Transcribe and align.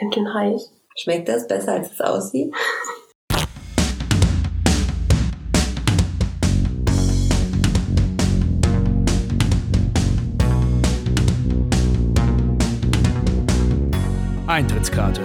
Ganz 0.00 0.14
schön 0.14 0.32
heiß. 0.32 0.72
Schmeckt 0.96 1.28
das 1.28 1.46
besser, 1.46 1.74
als 1.74 1.92
es 1.92 2.00
aussieht? 2.00 2.54
Eintrittskarte. 14.46 15.20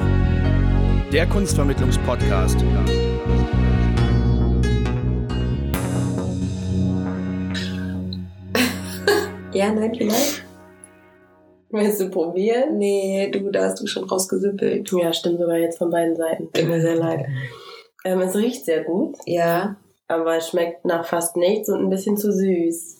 Der 1.14 1.26
Kunstvermittlungspodcast. 1.28 2.62
Ja, 9.54 9.72
nein, 9.72 9.96
vielleicht? 9.96 10.45
Willst 11.76 12.00
du 12.00 12.10
probieren? 12.10 12.78
Nee, 12.78 13.30
du, 13.32 13.52
da 13.52 13.66
hast 13.66 13.82
du 13.82 13.88
schon 13.88 14.06
rausgesüppelt. 14.06 14.92
Ja, 14.92 15.12
stimmt 15.14 15.40
sogar 15.40 15.58
jetzt 15.58 15.78
von 15.78 15.92
beiden 15.92 16.16
Seiten. 16.16 16.52
Tut 16.54 16.68
mir 16.68 16.80
sehr 16.82 16.96
leid. 16.96 17.26
Ähm, 18.06 18.22
es 18.22 18.36
riecht 18.36 18.66
sehr 18.66 18.84
gut, 18.84 19.16
Ja. 19.26 19.76
aber 20.08 20.38
es 20.38 20.50
schmeckt 20.50 20.86
nach 20.86 21.06
fast 21.06 21.36
nichts 21.38 21.70
und 21.70 21.80
ein 21.84 21.90
bisschen 21.90 22.18
zu 22.18 22.32
süß. 22.32 22.98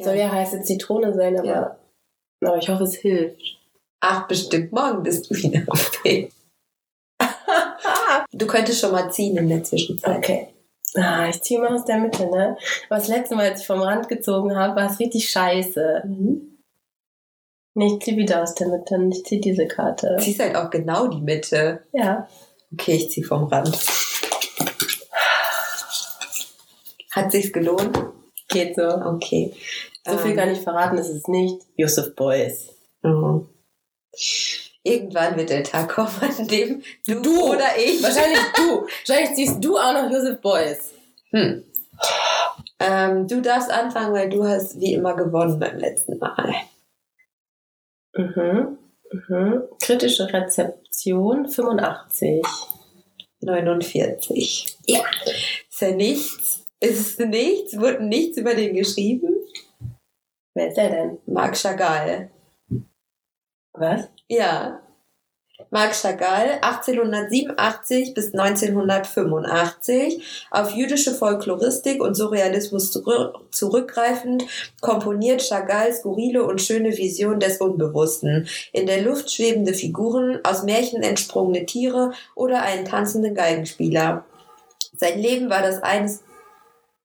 Soll 0.00 0.14
ja 0.16 0.30
heiße 0.32 0.62
Zitrone 0.62 1.12
sein, 1.14 1.38
aber, 1.38 1.46
Ja. 1.48 1.78
aber 2.44 2.56
ich 2.58 2.68
hoffe, 2.68 2.84
es 2.84 2.94
hilft. 2.94 3.40
Ach, 4.00 4.26
bestimmt, 4.28 4.72
morgen 4.72 5.02
bist 5.02 5.30
du 5.30 5.34
wieder 5.34 5.62
fit. 5.74 6.32
Du 8.32 8.46
könntest 8.46 8.80
schon 8.80 8.92
mal 8.92 9.10
ziehen 9.10 9.36
in 9.36 9.48
der 9.48 9.64
Zwischenzeit. 9.64 10.16
Okay. 10.18 10.48
Ah, 10.94 11.28
ich 11.28 11.40
ziehe 11.42 11.60
mal 11.60 11.74
aus 11.74 11.84
der 11.84 11.98
Mitte, 11.98 12.26
ne? 12.30 12.56
Aber 12.88 12.98
das 12.98 13.08
letzte 13.08 13.34
Mal, 13.34 13.50
als 13.50 13.60
ich 13.62 13.66
vom 13.66 13.80
Rand 13.80 14.08
gezogen 14.08 14.54
habe, 14.56 14.76
war 14.76 14.90
es 14.90 15.00
richtig 15.00 15.28
scheiße. 15.30 16.02
Mhm. 16.06 16.57
Nee, 17.78 17.94
ich 17.94 18.02
ziehe 18.02 18.16
wieder 18.16 18.42
aus 18.42 18.56
der 18.56 18.66
Mitte 18.66 18.96
und 18.96 19.12
ich 19.12 19.24
ziehe 19.24 19.40
diese 19.40 19.68
Karte. 19.68 20.16
Ziehst 20.18 20.40
halt 20.40 20.56
auch 20.56 20.68
genau 20.68 21.06
die 21.06 21.20
Mitte. 21.20 21.84
Ja. 21.92 22.26
Okay, 22.72 22.96
ich 22.96 23.08
zieh 23.12 23.22
vom 23.22 23.44
Rand. 23.44 23.78
Hat 27.12 27.30
sich's 27.30 27.52
gelohnt? 27.52 27.96
Geht 28.48 28.74
so. 28.74 28.82
Okay. 28.82 29.54
So 30.04 30.18
viel 30.18 30.32
Ähm, 30.32 30.36
kann 30.36 30.50
ich 30.50 30.58
verraten, 30.58 30.98
es 30.98 31.08
ist 31.08 31.28
nicht 31.28 31.62
Yusuf 31.76 32.16
Boys. 32.16 32.70
mhm. 33.02 33.48
Irgendwann 34.82 35.36
wird 35.36 35.50
der 35.50 35.62
Tag 35.62 35.90
kommen, 35.90 36.10
an 36.20 36.48
dem 36.48 36.82
du, 37.06 37.22
Du! 37.22 37.50
oder 37.52 37.78
ich. 37.78 38.02
Wahrscheinlich 38.02 38.40
du. 38.56 38.86
Wahrscheinlich 39.06 39.36
ziehst 39.36 39.62
du 39.62 39.76
auch 39.78 39.92
noch 39.92 40.10
Yusuf 40.10 40.40
Boys. 40.40 40.90
Hm. 41.30 41.62
Ähm, 42.80 43.28
du 43.28 43.40
darfst 43.40 43.70
anfangen, 43.70 44.14
weil 44.14 44.30
du 44.30 44.42
hast 44.44 44.80
wie 44.80 44.94
immer 44.94 45.14
gewonnen 45.14 45.60
beim 45.60 45.76
letzten 45.78 46.18
Mal. 46.18 46.54
Mhm. 48.14 48.78
Mhm. 49.10 49.62
Kritische 49.80 50.32
Rezeption 50.32 51.48
85. 51.48 52.44
49. 53.40 54.76
Ja. 54.86 55.00
Ist 55.70 55.80
ja 55.80 55.90
nichts. 55.92 56.64
Ist 56.80 57.20
nichts. 57.20 57.78
Wurde 57.78 58.04
nichts 58.04 58.36
über 58.36 58.54
den 58.54 58.74
geschrieben? 58.74 59.34
Wer 60.54 60.68
ist 60.68 60.76
der 60.76 60.90
denn? 60.90 61.18
Marc 61.26 61.56
Chagall. 61.56 62.30
Was? 63.72 64.08
Ja. 64.28 64.82
Marc 65.70 65.92
Chagall, 65.92 66.58
1887 66.62 68.14
bis 68.14 68.32
1985, 68.32 70.46
auf 70.50 70.70
jüdische 70.70 71.12
Folkloristik 71.12 72.02
und 72.02 72.14
Surrealismus 72.14 72.90
zurück, 72.90 73.34
zurückgreifend, 73.50 74.46
komponiert 74.80 75.46
Chagall 75.46 75.92
skurrile 75.92 76.44
und 76.44 76.62
schöne 76.62 76.96
Visionen 76.96 77.40
des 77.40 77.58
Unbewussten, 77.58 78.48
in 78.72 78.86
der 78.86 79.02
Luft 79.02 79.30
schwebende 79.30 79.74
Figuren, 79.74 80.38
aus 80.42 80.62
Märchen 80.62 81.02
entsprungene 81.02 81.66
Tiere 81.66 82.12
oder 82.34 82.62
einen 82.62 82.86
tanzenden 82.86 83.34
Geigenspieler. 83.34 84.24
Sein 84.96 85.18
Leben 85.18 85.50
war 85.50 85.60
das 85.60 85.82
eines, 85.82 86.22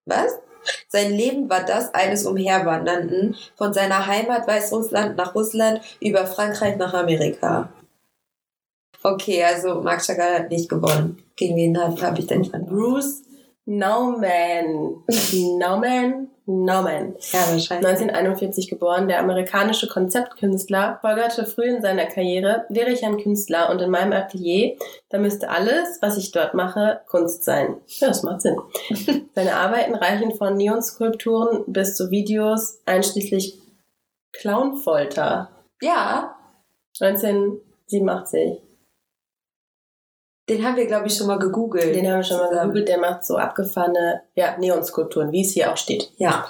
was? 0.05 0.39
Sein 0.87 1.11
Leben 1.11 1.49
war 1.49 1.65
das 1.65 1.93
eines 1.93 2.25
Umherwandernden, 2.25 3.35
von 3.57 3.73
seiner 3.73 4.07
Heimat 4.07 4.47
Weißrussland 4.47 5.17
nach 5.17 5.35
Russland, 5.35 5.81
über 5.99 6.25
Frankreich 6.25 6.77
nach 6.77 6.93
Amerika. 6.93 7.67
Okay, 9.03 9.43
also 9.43 9.81
Marc 9.81 10.01
Chagall 10.01 10.39
hat 10.39 10.49
nicht 10.49 10.69
gewonnen. 10.69 11.21
Gegen 11.35 11.55
wen 11.57 11.77
habe 11.77 12.01
hab 12.01 12.17
ich 12.17 12.27
denn 12.27 12.45
verloren? 12.45 12.69
Bruce 12.69 13.23
Nauman. 13.65 15.03
Nauman? 15.57 16.29
Nauman. 16.45 17.15
Ja, 17.31 17.39
wahrscheinlich. 17.39 17.71
1941 17.71 18.69
geboren, 18.69 19.07
der 19.07 19.19
amerikanische 19.19 19.87
Konzeptkünstler, 19.87 20.99
folgerte 20.99 21.45
früh 21.45 21.67
in 21.67 21.81
seiner 21.81 22.05
Karriere, 22.05 22.65
wäre 22.67 22.91
ich 22.91 23.05
ein 23.05 23.17
Künstler 23.17 23.69
und 23.69 23.81
in 23.81 23.89
meinem 23.89 24.11
Atelier, 24.11 24.75
da 25.09 25.17
müsste 25.17 25.49
alles, 25.49 25.99
was 26.01 26.17
ich 26.17 26.31
dort 26.31 26.53
mache, 26.53 27.01
Kunst 27.07 27.45
sein. 27.45 27.77
Ja, 27.87 28.07
das 28.07 28.23
macht 28.23 28.41
Sinn. 28.41 28.57
Seine 29.35 29.55
Arbeiten 29.55 29.95
reichen 29.95 30.35
von 30.35 30.57
Neonskulpturen 30.57 31.63
bis 31.67 31.95
zu 31.95 32.11
Videos, 32.11 32.81
einschließlich 32.85 33.59
Clownfolter. 34.33 35.49
Ja, 35.81 36.35
1987. 36.99 38.62
den 40.49 40.65
haben 40.65 40.75
wir, 40.75 40.87
glaube 40.87 41.07
ich, 41.07 41.15
schon 41.15 41.27
mal 41.27 41.39
gegoogelt. 41.39 41.95
Den 41.95 42.07
haben 42.07 42.17
wir 42.17 42.23
schon 42.23 42.37
mal 42.37 42.49
gegoogelt, 42.49 42.89
der 42.89 42.99
macht 42.99 43.25
so 43.25 43.37
abgefahrene 43.37 44.21
ja, 44.35 44.57
Neonskulpturen, 44.57 45.31
wie 45.31 45.41
es 45.41 45.51
hier 45.51 45.71
auch 45.71 45.77
steht. 45.77 46.11
Ja. 46.17 46.47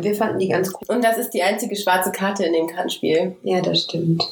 Wir 0.00 0.14
fanden 0.14 0.38
die 0.38 0.48
ganz 0.48 0.72
cool. 0.72 0.94
Und 0.94 1.02
das 1.02 1.18
ist 1.18 1.30
die 1.30 1.42
einzige 1.42 1.74
schwarze 1.74 2.12
Karte 2.12 2.44
in 2.44 2.52
dem 2.52 2.68
Kartenspiel. 2.68 3.36
Ja, 3.42 3.60
das 3.60 3.82
stimmt. 3.82 4.22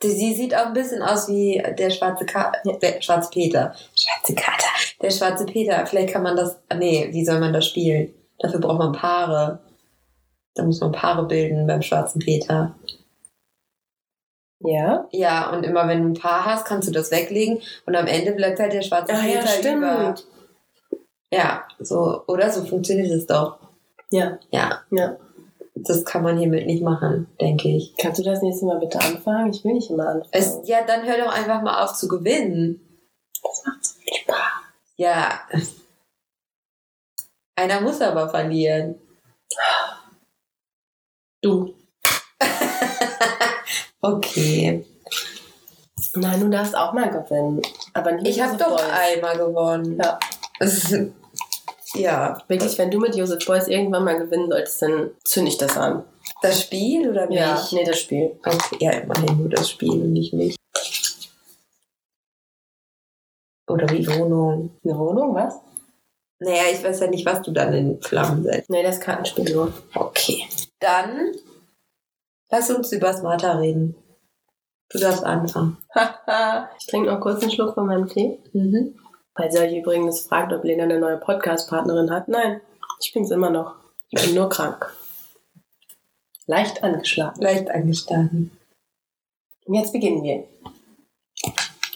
Sie 0.00 0.34
sieht 0.34 0.54
auch 0.54 0.66
ein 0.66 0.72
bisschen 0.74 1.02
aus 1.02 1.28
wie 1.28 1.62
der 1.78 1.90
schwarze 1.90 2.26
Ka 2.26 2.52
der 2.64 3.00
schwarze 3.00 3.30
Peter. 3.30 3.74
Schwarze 3.94 4.34
Kater. 4.34 4.68
Der 5.00 5.10
schwarze 5.10 5.46
Peter. 5.46 5.86
Vielleicht 5.86 6.12
kann 6.12 6.22
man 6.22 6.36
das. 6.36 6.58
Nee, 6.76 7.08
wie 7.10 7.24
soll 7.24 7.40
man 7.40 7.52
das 7.52 7.66
spielen? 7.66 8.12
Dafür 8.38 8.60
braucht 8.60 8.78
man 8.78 8.92
Paare. 8.92 9.60
Da 10.54 10.62
muss 10.62 10.80
man 10.80 10.92
Paare 10.92 11.26
bilden 11.26 11.66
beim 11.66 11.82
schwarzen 11.82 12.20
Peter. 12.20 12.74
Ja? 14.66 15.06
Ja, 15.12 15.50
und 15.50 15.64
immer 15.64 15.86
wenn 15.88 16.02
du 16.02 16.08
ein 16.10 16.14
Paar 16.14 16.44
hast, 16.46 16.64
kannst 16.66 16.88
du 16.88 16.92
das 16.92 17.10
weglegen 17.10 17.60
und 17.86 17.94
am 17.96 18.06
Ende 18.06 18.32
bleibt 18.32 18.58
halt 18.58 18.72
der 18.72 18.82
schwarze 18.82 19.12
ja, 19.12 19.18
Peter 19.20 19.46
stimmt. 19.46 19.76
über. 19.78 20.14
Ja, 21.30 21.64
so, 21.78 22.22
oder 22.26 22.50
so 22.50 22.64
funktioniert 22.64 23.10
es 23.10 23.26
doch. 23.26 23.58
Ja. 24.10 24.38
Ja, 24.50 24.82
Ja. 24.90 25.16
das 25.74 26.04
kann 26.04 26.22
man 26.22 26.38
hiermit 26.38 26.66
nicht 26.66 26.82
machen, 26.82 27.26
denke 27.40 27.68
ich. 27.68 27.94
Kannst 27.98 28.20
du 28.20 28.22
das 28.24 28.40
nächste 28.42 28.66
Mal 28.66 28.78
bitte 28.78 29.00
anfangen? 29.00 29.50
Ich 29.52 29.64
will 29.64 29.72
nicht 29.74 29.90
immer 29.90 30.06
anfangen. 30.08 30.28
Es, 30.32 30.60
ja, 30.64 30.84
dann 30.86 31.04
hör 31.04 31.18
doch 31.18 31.32
einfach 31.32 31.60
mal 31.62 31.82
auf 31.82 31.94
zu 31.94 32.06
gewinnen. 32.08 32.80
das 33.42 33.62
macht 33.66 33.84
so 33.84 34.00
viel 34.00 34.14
Spaß. 34.14 34.36
Ja. 34.96 35.40
Einer 37.56 37.80
muss 37.80 38.00
aber 38.00 38.28
verlieren. 38.28 38.94
Du. 41.42 41.74
Okay. 44.04 44.84
Nein, 46.14 46.40
du 46.40 46.50
darfst 46.50 46.76
auch 46.76 46.92
mal 46.92 47.08
gewinnen. 47.08 47.62
Aber 47.94 48.12
nicht 48.12 48.36
Ich 48.36 48.42
habe 48.42 48.58
doch 48.58 48.76
Beuys. 48.76 48.92
einmal 48.92 49.38
gewonnen. 49.38 49.98
Ja. 49.98 50.18
ja. 51.94 52.42
Wirklich, 52.46 52.76
wenn 52.76 52.90
du 52.90 52.98
mit 52.98 53.16
Joseph 53.16 53.46
Beuys 53.46 53.66
irgendwann 53.66 54.04
mal 54.04 54.18
gewinnen 54.18 54.50
solltest, 54.50 54.82
dann 54.82 55.10
zünde 55.24 55.50
ich 55.50 55.56
das 55.56 55.78
an. 55.78 56.04
Das 56.42 56.60
Spiel 56.60 57.08
oder 57.08 57.26
mich? 57.28 57.38
Ja, 57.38 57.66
nee, 57.72 57.84
das 57.84 57.98
Spiel. 57.98 58.38
Okay, 58.44 58.76
ja, 58.80 58.90
immerhin 58.90 59.38
nur 59.38 59.48
das 59.48 59.70
Spiel 59.70 59.92
und 59.92 60.12
nicht 60.12 60.34
mich. 60.34 60.56
Oder 63.66 63.86
die 63.86 64.06
Wohnung. 64.06 64.70
Eine 64.84 64.98
Wohnung, 64.98 65.34
was? 65.34 65.54
Naja, 66.40 66.64
ich 66.70 66.84
weiß 66.84 67.00
ja 67.00 67.06
nicht, 67.06 67.24
was 67.24 67.40
du 67.40 67.52
dann 67.52 67.72
in 67.72 68.02
Flammen 68.02 68.42
setzt. 68.42 68.68
Nee, 68.68 68.82
das 68.82 69.00
Kartenspiel 69.00 69.50
nur. 69.54 69.72
Okay. 69.94 70.46
Dann 70.78 71.32
lass 72.54 72.70
uns 72.70 72.92
über 72.92 73.12
Smarta 73.12 73.58
reden. 73.58 73.96
Du 74.88 74.98
darfst 74.98 75.24
anfangen. 75.24 75.76
ich 76.78 76.86
trinke 76.86 77.10
noch 77.10 77.20
kurz 77.20 77.42
einen 77.42 77.50
Schluck 77.50 77.74
von 77.74 77.86
meinem 77.86 78.08
Tee. 78.08 78.38
Mhm. 78.52 78.94
Falls 79.34 79.56
ihr 79.56 79.62
euch 79.62 79.76
übrigens 79.76 80.20
fragt, 80.20 80.52
ob 80.52 80.62
Lena 80.62 80.84
eine 80.84 81.00
neue 81.00 81.16
Podcast-Partnerin 81.16 82.12
hat. 82.12 82.28
Nein, 82.28 82.60
ich 83.00 83.12
bin's 83.12 83.32
immer 83.32 83.50
noch. 83.50 83.74
Ich 84.10 84.24
bin 84.24 84.36
nur 84.36 84.48
krank. 84.48 84.94
Leicht 86.46 86.84
angeschlagen. 86.84 87.42
Leicht 87.42 87.68
angestanden. 87.70 88.52
Und 89.64 89.74
jetzt 89.74 89.92
beginnen 89.92 90.22
wir. 90.22 90.44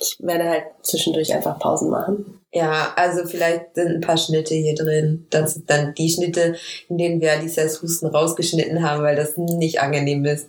Ich 0.00 0.16
werde 0.20 0.48
halt 0.48 0.64
zwischendurch 0.82 1.34
einfach 1.34 1.58
Pausen 1.58 1.90
machen. 1.90 2.40
Ja, 2.52 2.92
also 2.96 3.26
vielleicht 3.26 3.74
sind 3.74 3.88
ein 3.88 4.00
paar 4.00 4.16
Schnitte 4.16 4.54
hier 4.54 4.74
drin. 4.74 5.26
Das 5.30 5.54
sind 5.54 5.68
dann 5.68 5.94
die 5.94 6.08
Schnitte, 6.08 6.56
in 6.88 6.98
denen 6.98 7.20
wir 7.20 7.32
Alicias 7.32 7.82
Husten 7.82 8.06
rausgeschnitten 8.06 8.88
haben, 8.88 9.02
weil 9.02 9.16
das 9.16 9.36
nicht 9.36 9.80
angenehm 9.80 10.24
ist. 10.24 10.48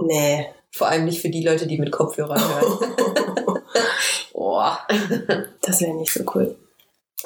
Nee. 0.00 0.46
Vor 0.74 0.88
allem 0.88 1.04
nicht 1.04 1.20
für 1.20 1.28
die 1.28 1.44
Leute, 1.44 1.66
die 1.66 1.78
mit 1.78 1.92
Kopfhörern 1.92 2.40
hören. 2.40 2.94
Boah. 4.32 4.78
Das 5.60 5.80
wäre 5.80 5.94
nicht 5.94 6.12
so 6.12 6.24
cool. 6.34 6.56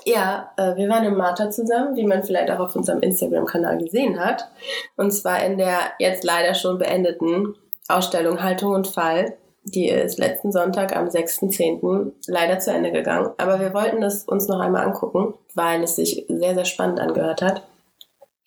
Ja, 0.05 0.53
äh, 0.57 0.77
wir 0.77 0.89
waren 0.89 1.05
in 1.05 1.17
Martha 1.17 1.51
zusammen, 1.51 1.97
wie 1.97 2.05
man 2.05 2.23
vielleicht 2.23 2.51
auch 2.51 2.61
auf 2.61 2.77
unserem 2.77 3.01
Instagram-Kanal 3.01 3.79
gesehen 3.79 4.21
hat. 4.21 4.49
Und 4.97 5.11
zwar 5.11 5.45
in 5.45 5.59
der 5.59 5.79
jetzt 5.99 6.23
leider 6.23 6.55
schon 6.55 6.79
beendeten 6.79 7.55
Ausstellung 7.89 8.43
Haltung 8.43 8.73
und 8.73 8.87
Fall. 8.87 9.37
Die 9.69 9.89
ist 9.89 10.19
letzten 10.19 10.53
Sonntag 10.53 10.95
am 10.95 11.09
6.10. 11.09 12.13
leider 12.29 12.61
zu 12.61 12.73
Ende 12.73 12.93
gegangen. 12.93 13.31
Aber 13.37 13.59
wir 13.59 13.75
wollten 13.75 14.01
das 14.01 14.23
uns 14.23 14.47
noch 14.47 14.61
einmal 14.61 14.87
angucken, 14.87 15.35
weil 15.55 15.83
es 15.83 15.97
sich 15.97 16.25
sehr, 16.29 16.55
sehr 16.55 16.65
spannend 16.65 17.01
angehört 17.01 17.43
hat. 17.43 17.63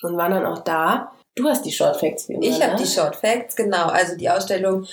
Und 0.02 0.16
waren 0.16 0.32
dann 0.32 0.46
auch 0.46 0.60
da. 0.60 1.12
Du 1.36 1.46
hast 1.50 1.66
die 1.66 1.74
Short 1.74 1.98
Facts. 1.98 2.30
Wie 2.30 2.34
immer, 2.36 2.44
Ich 2.44 2.62
habe 2.62 2.74
ne? 2.74 2.80
die 2.82 2.88
Short 2.88 3.18
Facts, 3.18 3.58
genau. 3.58 3.88
Also 3.88 4.16
die 4.16 4.30
Ausstellung, 4.30 4.86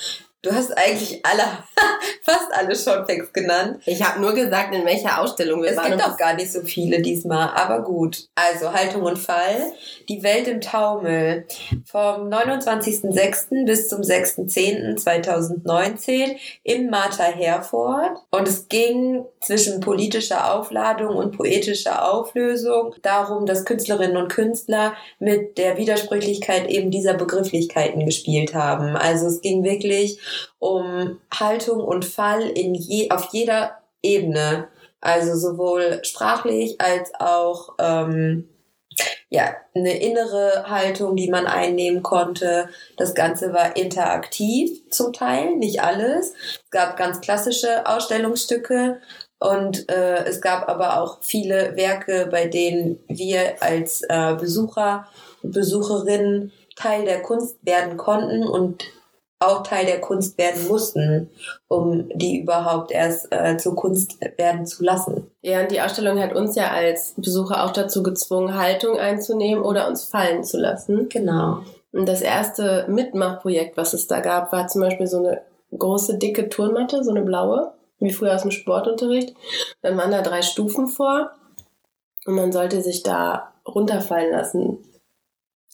du 0.47 0.55
hast 0.55 0.79
eigentlich 0.79 1.21
alle, 1.25 1.43
fast 2.23 2.53
alle 2.53 2.77
Short 2.77 3.11
Facts 3.11 3.33
genannt. 3.33 3.83
Ich 3.87 4.01
habe 4.03 4.21
nur 4.21 4.33
gesagt, 4.33 4.73
in 4.75 4.85
welcher 4.85 5.21
Ausstellung 5.21 5.63
wir 5.63 5.71
Es 5.71 5.77
waren. 5.77 5.91
gibt 5.91 6.05
und 6.05 6.13
auch 6.13 6.17
gar 6.17 6.35
nicht 6.35 6.53
so 6.53 6.63
viele 6.63 7.03
diesmal, 7.03 7.51
aber 7.55 7.83
gut. 7.83 8.29
Also 8.35 8.73
Haltung 8.73 9.03
und 9.03 9.19
Fall, 9.19 9.73
die 10.09 10.23
Welt 10.23 10.47
im 10.49 10.61
Taumel. 10.61 11.47
Vom 11.85 12.29
29.06. 12.29 13.67
bis 13.67 13.89
zum 13.89 14.03
6.10.2019 14.03 16.37
im 16.63 16.91
Martha 16.91 17.25
Herford. 17.25 18.19
Und 18.31 18.47
es 18.47 18.69
ging 18.69 19.25
zwischen 19.41 19.81
politischer 19.81 20.55
Aufladung 20.55 21.17
und 21.17 21.37
poetischer 21.37 22.13
Auflösung 22.13 22.95
darum, 23.03 23.47
dass 23.47 23.65
Künstlerinnen 23.65 24.17
und 24.17 24.29
Künstler 24.29 24.95
mit 25.19 25.59
der 25.59 25.77
Widersprüchlichkeit 25.77 26.69
eben 26.69 26.91
dieser 26.91 27.15
Begrifflichkeiten 27.15 28.05
gespielt 28.05 28.55
haben. 28.55 28.97
Also 28.97 29.27
es 29.27 29.41
ging 29.41 29.65
wirklich 29.65 30.19
um 30.59 31.21
Haltung 31.33 31.81
und 31.81 32.05
Fall 32.05 32.43
in 32.43 32.75
je, 32.75 33.11
auf 33.11 33.29
jeder 33.33 33.79
Ebene. 34.03 34.69
Also 35.01 35.37
sowohl 35.37 36.01
sprachlich 36.03 36.81
als 36.81 37.13
auch 37.19 37.75
ähm, 37.79 38.49
ja, 39.29 39.55
eine 39.75 40.01
innere 40.01 40.65
Haltung, 40.69 41.17
die 41.17 41.31
man 41.31 41.47
einnehmen 41.47 42.03
konnte. 42.03 42.69
Das 42.97 43.15
Ganze 43.15 43.53
war 43.53 43.77
interaktiv 43.77 44.89
zum 44.91 45.13
Teil, 45.13 45.57
nicht 45.57 45.83
alles. 45.83 46.35
Es 46.65 46.71
gab 46.71 46.97
ganz 46.97 47.21
klassische 47.21 47.87
Ausstellungsstücke 47.87 49.01
und 49.39 49.91
äh, 49.91 50.25
es 50.25 50.41
gab 50.41 50.69
aber 50.69 51.01
auch 51.01 51.19
viele 51.23 51.77
Werke, 51.77 52.29
bei 52.31 52.47
denen 52.47 52.99
wir 53.09 53.63
als 53.63 54.03
äh, 54.09 54.35
Besucher 54.35 55.09
und 55.43 55.53
Besucherinnen 55.53 56.53
Teil 56.75 57.05
der 57.05 57.23
Kunst 57.23 57.57
werden 57.63 57.97
konnten 57.97 58.45
und 58.45 58.85
auch 59.39 59.63
Teil 59.63 59.85
der 59.87 60.01
Kunst 60.01 60.39
werden 60.39 60.67
mussten, 60.67 61.31
um 61.69 62.09
die 62.15 62.41
überhaupt 62.41 62.91
erst 62.91 63.29
äh, 63.31 63.57
zur 63.59 63.77
Kunst 63.77 64.19
werden 64.39 64.67
zu 64.67 64.83
lassen. 64.83 65.31
Ja, 65.43 65.61
und 65.61 65.71
die 65.71 65.81
Ausstellung 65.81 66.19
hat 66.19 66.35
uns 66.35 66.57
ja 66.57 66.71
als 66.71 67.15
Besucher 67.17 67.65
auch 67.65 67.73
dazu 67.73 68.03
gezwungen, 68.03 68.59
Haltung 68.59 68.99
einzunehmen 68.99 69.63
oder 69.63 69.89
uns 69.89 70.05
fallen 70.05 70.43
zu 70.43 70.59
lassen. 70.59 71.09
Genau. 71.11 71.61
Und 71.93 72.07
das 72.07 72.23
erste 72.23 72.87
Mitmachprojekt, 72.89 73.77
was 73.77 73.93
es 73.93 74.07
da 74.07 74.21
gab, 74.21 74.53
war 74.53 74.69
zum 74.69 74.81
Beispiel 74.83 75.07
so 75.07 75.19
eine 75.19 75.43
große, 75.77 76.19
dicke 76.19 76.49
Turnmatte, 76.49 77.05
so 77.05 77.11
eine 77.11 77.23
blaue, 77.23 77.73
wie 77.99 78.13
früher 78.13 78.35
aus 78.35 78.43
dem 78.43 78.51
Sportunterricht. 78.51 79.35
Dann 79.83 79.97
waren 79.97 80.11
da 80.11 80.23
drei 80.23 80.43
Stufen 80.43 80.89
vor 80.89 81.31
und 82.25 82.35
man 82.35 82.53
sollte 82.53 82.81
sich 82.81 83.03
da 83.03 83.53
runterfallen 83.67 84.33
lassen. 84.33 84.79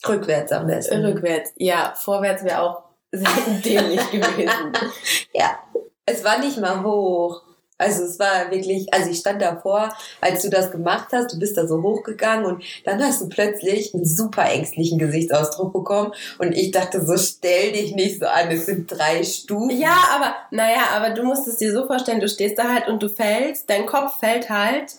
Rückwärts 0.07 0.51
am 0.51 0.67
besten. 0.67 1.05
Rückwärts. 1.05 1.53
Ja, 1.55 1.93
vorwärts 1.95 2.43
wäre 2.43 2.61
auch 2.61 2.82
sehr 3.13 3.61
dämlich 3.63 4.11
gewesen. 4.11 4.73
Ja, 5.33 5.59
es 6.05 6.23
war 6.23 6.39
nicht 6.39 6.57
mal 6.59 6.83
hoch. 6.83 7.41
Also 7.77 8.03
es 8.03 8.19
war 8.19 8.51
wirklich, 8.51 8.93
also 8.93 9.09
ich 9.09 9.17
stand 9.17 9.41
davor, 9.41 9.93
als 10.21 10.43
du 10.43 10.49
das 10.49 10.71
gemacht 10.71 11.07
hast, 11.11 11.33
du 11.33 11.39
bist 11.39 11.57
da 11.57 11.67
so 11.67 11.81
hochgegangen 11.81 12.45
und 12.45 12.63
dann 12.85 13.01
hast 13.03 13.21
du 13.21 13.29
plötzlich 13.29 13.93
einen 13.93 14.05
super 14.05 14.45
ängstlichen 14.45 14.99
Gesichtsausdruck 14.99 15.73
bekommen 15.73 16.13
und 16.37 16.53
ich 16.53 16.71
dachte 16.71 17.03
so, 17.03 17.17
stell 17.17 17.71
dich 17.71 17.95
nicht 17.95 18.19
so 18.19 18.27
an, 18.27 18.51
es 18.51 18.67
sind 18.67 18.91
drei 18.91 19.23
Stufen. 19.23 19.71
Ja, 19.71 19.97
aber, 20.13 20.35
naja, 20.51 20.89
aber 20.95 21.09
du 21.09 21.23
musst 21.23 21.47
es 21.47 21.57
dir 21.57 21.73
so 21.73 21.87
vorstellen, 21.87 22.19
du 22.19 22.29
stehst 22.29 22.59
da 22.59 22.71
halt 22.71 22.87
und 22.87 23.01
du 23.01 23.09
fällst, 23.09 23.69
dein 23.69 23.87
Kopf 23.87 24.19
fällt 24.19 24.49
halt 24.49 24.93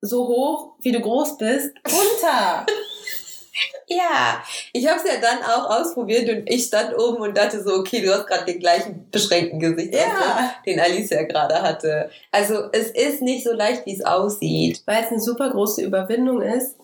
so 0.00 0.26
hoch, 0.26 0.72
wie 0.80 0.92
du 0.92 1.00
groß 1.00 1.36
bist, 1.36 1.70
runter. 1.86 2.66
Ja, 3.86 4.42
ich 4.72 4.86
habe 4.88 4.98
es 4.98 5.04
ja 5.10 5.20
dann 5.20 5.42
auch 5.42 5.70
ausprobiert 5.80 6.28
und 6.28 6.50
ich 6.50 6.64
stand 6.66 6.96
oben 6.98 7.18
und 7.22 7.36
dachte 7.36 7.62
so, 7.62 7.74
okay, 7.74 8.02
du 8.02 8.12
hast 8.12 8.26
gerade 8.26 8.44
den 8.44 8.58
gleichen 8.60 9.08
beschränkten 9.10 9.60
Gesichtsausdruck, 9.60 10.16
Ja. 10.18 10.54
den 10.66 10.80
Alicia 10.80 11.22
gerade 11.22 11.62
hatte. 11.62 12.10
Also 12.32 12.64
es 12.72 12.90
ist 12.90 13.22
nicht 13.22 13.44
so 13.44 13.52
leicht, 13.52 13.86
wie 13.86 13.94
es 13.94 14.04
aussieht. 14.04 14.82
Weil 14.86 15.04
es 15.04 15.10
eine 15.10 15.20
super 15.20 15.50
große 15.50 15.82
Überwindung 15.82 16.42
ist, 16.42 16.76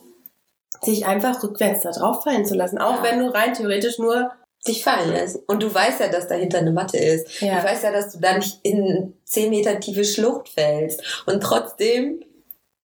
sich 0.80 1.06
einfach 1.06 1.42
rückwärts 1.42 1.82
da 1.82 1.90
drauf 1.90 2.22
fallen 2.22 2.44
zu 2.46 2.54
lassen. 2.54 2.78
Auch 2.78 3.02
Ja. 3.04 3.10
wenn 3.10 3.18
du 3.20 3.32
rein 3.34 3.54
theoretisch 3.54 3.98
nur, 3.98 4.30
Dich 4.64 4.84
fallen 4.84 5.10
lässt. 5.10 5.40
Und 5.48 5.60
du 5.60 5.74
weißt 5.74 5.98
ja, 5.98 6.06
dass 6.06 6.28
dahinter 6.28 6.58
eine 6.58 6.70
Matte 6.70 6.96
ist. 6.96 7.40
Ja. 7.40 7.58
Du 7.58 7.64
weißt 7.66 7.82
ja, 7.82 7.90
dass 7.90 8.12
du 8.12 8.20
da 8.20 8.36
nicht 8.38 8.60
in 8.62 9.12
10 9.24 9.50
Meter 9.50 9.80
tiefe 9.80 10.04
Schlucht 10.04 10.48
fällst. 10.50 11.02
Und 11.26 11.42
trotzdem 11.42 12.22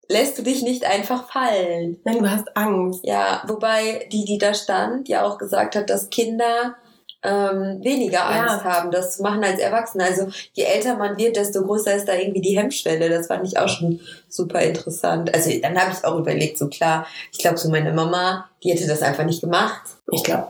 lässt 0.08 0.38
du 0.38 0.43
dich 0.43 0.62
nicht 0.62 0.85
einfach 0.85 1.31
fallen. 1.31 1.99
nein, 2.05 2.19
du 2.19 2.31
hast 2.31 2.56
Angst. 2.56 3.00
Ja, 3.05 3.43
wobei 3.47 4.08
die, 4.12 4.25
die 4.25 4.38
da 4.38 4.55
stand, 4.55 5.08
ja 5.08 5.25
auch 5.25 5.38
gesagt 5.38 5.76
hat, 5.76 5.91
dass 5.91 6.11
Kinder 6.11 6.76
ähm, 7.23 7.82
weniger 7.82 8.25
Angst 8.25 8.64
haben, 8.64 8.91
das 8.91 9.17
zu 9.17 9.23
machen 9.23 9.43
als 9.43 9.58
Erwachsene. 9.58 10.05
Also 10.05 10.29
je 10.53 10.64
älter 10.64 10.97
man 10.97 11.17
wird, 11.17 11.37
desto 11.37 11.64
größer 11.64 11.94
ist 11.94 12.06
da 12.06 12.14
irgendwie 12.14 12.41
die 12.41 12.56
Hemmschwelle. 12.56 13.08
Das 13.08 13.26
fand 13.26 13.47
ich 13.47 13.58
auch 13.58 13.69
schon 13.69 14.00
super 14.29 14.61
interessant. 14.61 15.35
Also 15.35 15.50
dann 15.61 15.76
habe 15.79 15.93
ich 15.93 16.05
auch 16.05 16.19
überlegt, 16.19 16.58
so 16.58 16.69
klar, 16.69 17.06
ich 17.32 17.38
glaube 17.38 17.58
so 17.58 17.69
meine 17.69 17.93
Mama, 17.93 18.49
die 18.62 18.70
hätte 18.70 18.87
das 18.87 19.03
einfach 19.03 19.25
nicht 19.25 19.41
gemacht. 19.41 19.82
Ich 20.12 20.23
glaube, 20.23 20.49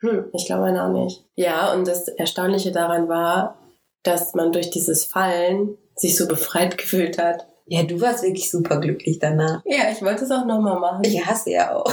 hm, 0.00 0.26
ich 0.32 0.46
glaube 0.46 0.62
meine 0.62 0.84
auch 0.84 1.04
nicht. 1.04 1.24
Ja, 1.34 1.72
und 1.72 1.88
das 1.88 2.08
Erstaunliche 2.08 2.72
daran 2.72 3.08
war, 3.08 3.56
dass 4.02 4.34
man 4.34 4.52
durch 4.52 4.70
dieses 4.70 5.04
Fallen 5.04 5.78
sich 5.94 6.16
so 6.16 6.26
befreit 6.26 6.76
gefühlt 6.76 7.18
hat. 7.18 7.46
Ja, 7.66 7.82
du 7.84 8.00
warst 8.00 8.22
wirklich 8.22 8.50
super 8.50 8.78
glücklich 8.80 9.18
danach. 9.18 9.62
Ja, 9.64 9.90
ich 9.90 10.02
wollte 10.02 10.24
es 10.24 10.30
auch 10.30 10.44
nochmal 10.44 10.78
machen. 10.78 11.04
Ich 11.04 11.24
hasse 11.24 11.50
ja 11.50 11.74
auch. 11.74 11.86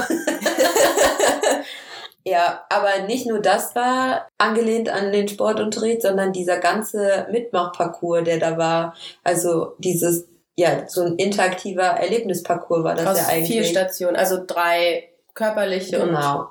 ja, 2.25 2.63
aber 2.69 3.04
nicht 3.07 3.25
nur 3.27 3.39
das 3.39 3.75
war 3.75 4.27
angelehnt 4.38 4.89
an 4.89 5.12
den 5.12 5.27
Sportunterricht, 5.27 6.01
sondern 6.01 6.33
dieser 6.33 6.57
ganze 6.57 7.27
Mitmachparcours, 7.31 8.24
der 8.24 8.39
da 8.39 8.57
war. 8.57 8.95
Also 9.24 9.74
dieses, 9.80 10.25
ja, 10.56 10.88
so 10.88 11.01
ein 11.04 11.16
interaktiver 11.16 11.83
Erlebnisparcours 11.83 12.83
war 12.83 12.95
das 12.95 13.06
Aus 13.06 13.18
ja 13.18 13.27
eigentlich. 13.27 13.48
vier 13.51 13.63
Stationen, 13.63 14.15
also 14.15 14.44
drei 14.45 15.10
körperliche 15.33 16.00
Genau. 16.00 16.39
und 16.42 16.48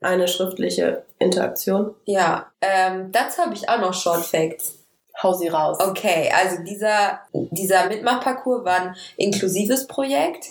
eine 0.00 0.28
schriftliche 0.28 1.04
Interaktion. 1.18 1.94
Ja, 2.04 2.46
ähm, 2.60 3.10
dazu 3.12 3.42
habe 3.42 3.54
ich 3.54 3.68
auch 3.68 3.80
noch 3.80 3.94
Short 3.94 4.24
Facts. 4.24 4.75
Hau 5.22 5.32
sie 5.32 5.48
raus. 5.48 5.78
Okay, 5.80 6.30
also 6.34 6.62
dieser, 6.62 7.20
dieser 7.32 7.88
Mitmachparcours 7.88 8.64
war 8.64 8.80
ein 8.80 8.96
inklusives 9.16 9.86
Projekt 9.86 10.48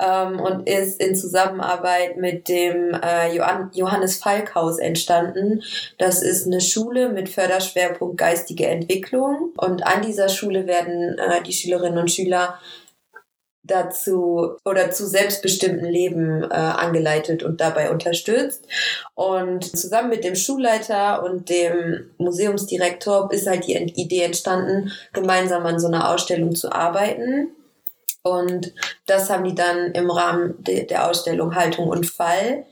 ähm, 0.00 0.40
und 0.40 0.68
ist 0.68 1.00
in 1.00 1.14
Zusammenarbeit 1.14 2.16
mit 2.16 2.48
dem 2.48 2.94
äh, 2.94 3.34
Johann, 3.34 3.70
Johannes 3.72 4.16
Falkhaus 4.16 4.78
entstanden. 4.78 5.62
Das 5.98 6.22
ist 6.22 6.46
eine 6.46 6.60
Schule 6.60 7.08
mit 7.08 7.28
Förderschwerpunkt 7.28 8.18
geistige 8.18 8.66
Entwicklung 8.66 9.52
und 9.56 9.86
an 9.86 10.02
dieser 10.02 10.28
Schule 10.28 10.66
werden 10.66 11.18
äh, 11.18 11.42
die 11.42 11.52
Schülerinnen 11.52 11.98
und 11.98 12.10
Schüler 12.10 12.58
dazu 13.72 14.56
oder 14.64 14.90
zu 14.90 15.06
selbstbestimmten 15.06 15.88
Leben 15.88 16.42
äh, 16.44 16.54
angeleitet 16.54 17.42
und 17.42 17.60
dabei 17.60 17.90
unterstützt. 17.90 18.66
Und 19.14 19.64
zusammen 19.64 20.10
mit 20.10 20.24
dem 20.24 20.36
Schulleiter 20.36 21.22
und 21.24 21.48
dem 21.48 22.10
Museumsdirektor 22.18 23.32
ist 23.32 23.46
halt 23.46 23.66
die 23.66 23.74
Idee 23.74 24.22
entstanden, 24.22 24.92
gemeinsam 25.12 25.64
an 25.66 25.80
so 25.80 25.86
einer 25.86 26.10
Ausstellung 26.10 26.54
zu 26.54 26.70
arbeiten. 26.70 27.48
Und 28.22 28.72
das 29.06 29.30
haben 29.30 29.44
die 29.44 29.54
dann 29.54 29.92
im 29.92 30.10
Rahmen 30.10 30.62
de 30.62 30.86
der 30.86 31.08
Ausstellung 31.08 31.54
Haltung 31.54 31.88
und 31.88 32.06
Fall 32.06 32.64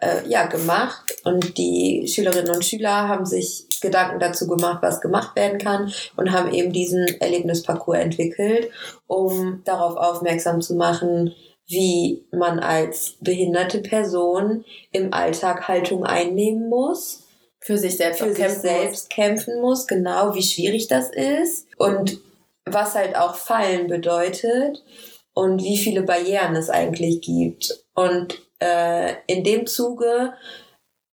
äh, 0.00 0.28
ja, 0.28 0.46
gemacht. 0.46 1.16
Und 1.24 1.58
die 1.58 2.06
Schülerinnen 2.08 2.54
und 2.54 2.64
Schüler 2.64 3.08
haben 3.08 3.26
sich 3.26 3.66
Gedanken 3.80 4.18
dazu 4.18 4.46
gemacht, 4.46 4.82
was 4.82 5.00
gemacht 5.00 5.36
werden 5.36 5.58
kann 5.58 5.92
und 6.16 6.32
haben 6.32 6.52
eben 6.52 6.72
diesen 6.72 7.06
Erlebnisparcours 7.20 7.98
entwickelt, 7.98 8.70
um 9.06 9.62
darauf 9.64 9.96
aufmerksam 9.96 10.60
zu 10.60 10.74
machen, 10.74 11.34
wie 11.66 12.26
man 12.32 12.58
als 12.58 13.16
behinderte 13.20 13.80
Person 13.80 14.64
im 14.90 15.12
Alltag 15.12 15.68
Haltung 15.68 16.04
einnehmen 16.04 16.68
muss 16.68 17.24
Für 17.60 17.76
sich 17.76 17.96
selbst 17.96 18.20
für 18.20 18.30
sich 18.30 18.38
kämpfen 18.38 18.60
selbst 18.60 19.10
kämpfen 19.10 19.60
muss, 19.60 19.86
genau 19.86 20.34
wie 20.34 20.42
schwierig 20.42 20.88
das 20.88 21.10
ist 21.10 21.66
und 21.76 22.18
was 22.64 22.94
halt 22.94 23.16
auch 23.16 23.34
Fallen 23.34 23.86
bedeutet 23.86 24.82
und 25.34 25.62
wie 25.62 25.76
viele 25.76 26.02
Barrieren 26.02 26.56
es 26.56 26.70
eigentlich 26.70 27.20
gibt. 27.20 27.84
Und 27.94 28.40
äh, 28.60 29.14
in 29.26 29.44
dem 29.44 29.66
Zuge. 29.66 30.34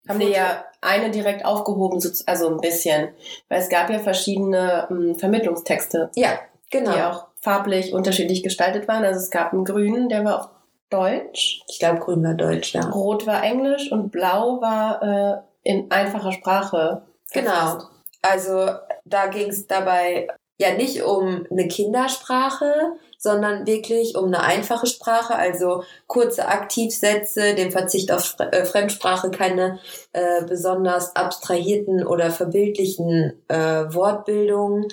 Haben 0.08 0.20
die 0.20 0.30
ja 0.32 0.66
eine 0.82 1.12
direkt 1.12 1.46
aufgehoben, 1.46 2.00
so- 2.00 2.24
also 2.26 2.50
ein 2.50 2.58
bisschen. 2.62 3.10
Weil 3.48 3.62
es 3.62 3.70
gab 3.70 3.90
ja 3.90 4.00
verschiedene 4.00 4.88
ähm, 4.90 5.16
Vermittlungstexte, 5.16 6.10
ja, 6.16 6.40
genau. 6.72 6.94
die 6.94 7.02
auch 7.02 7.28
farblich 7.42 7.94
unterschiedlich 7.94 8.42
gestaltet 8.44 8.88
waren. 8.88 9.04
Also 9.06 9.20
es 9.20 9.30
gab 9.30 9.54
einen 9.54 9.66
grünen, 9.66 10.10
der 10.10 10.26
war 10.26 10.40
auf 10.40 10.50
Deutsch, 10.90 11.62
Ich 11.68 11.78
glaube, 11.78 12.00
grün 12.00 12.24
war 12.24 12.34
Deutsch, 12.34 12.74
ja. 12.74 12.90
rot 12.90 13.28
war 13.28 13.44
Englisch 13.44 13.92
und 13.92 14.10
blau 14.12 14.60
war 14.60 15.04
äh, 15.04 15.70
in 15.70 15.92
einfacher 15.92 16.32
Sprache. 16.32 17.04
Genau. 17.32 17.78
Also 18.24 18.70
da 19.06 19.28
ging 19.28 19.50
es 19.50 19.68
dabei 19.68 20.28
ja 20.58 20.74
nicht 20.74 21.04
um 21.04 21.46
eine 21.52 21.68
Kindersprache, 21.68 22.74
sondern 23.22 23.68
wirklich 23.68 24.16
um 24.16 24.28
eine 24.28 24.42
einfache 24.42 24.88
Sprache, 24.88 25.36
also 25.36 25.84
kurze 26.08 26.48
Aktivsätze, 26.48 27.54
den 27.54 27.70
Verzicht 27.70 28.14
auf 28.14 28.36
äh, 28.40 28.64
Fremdsprache, 28.64 29.30
keine 29.30 29.80
äh, 30.14 30.46
besonders 30.46 31.18
abstrahierten 31.18 32.08
oder 32.08 32.32
verbildlichen 32.32 33.34
äh, 33.50 33.94
Wortbildungen. 33.94 34.88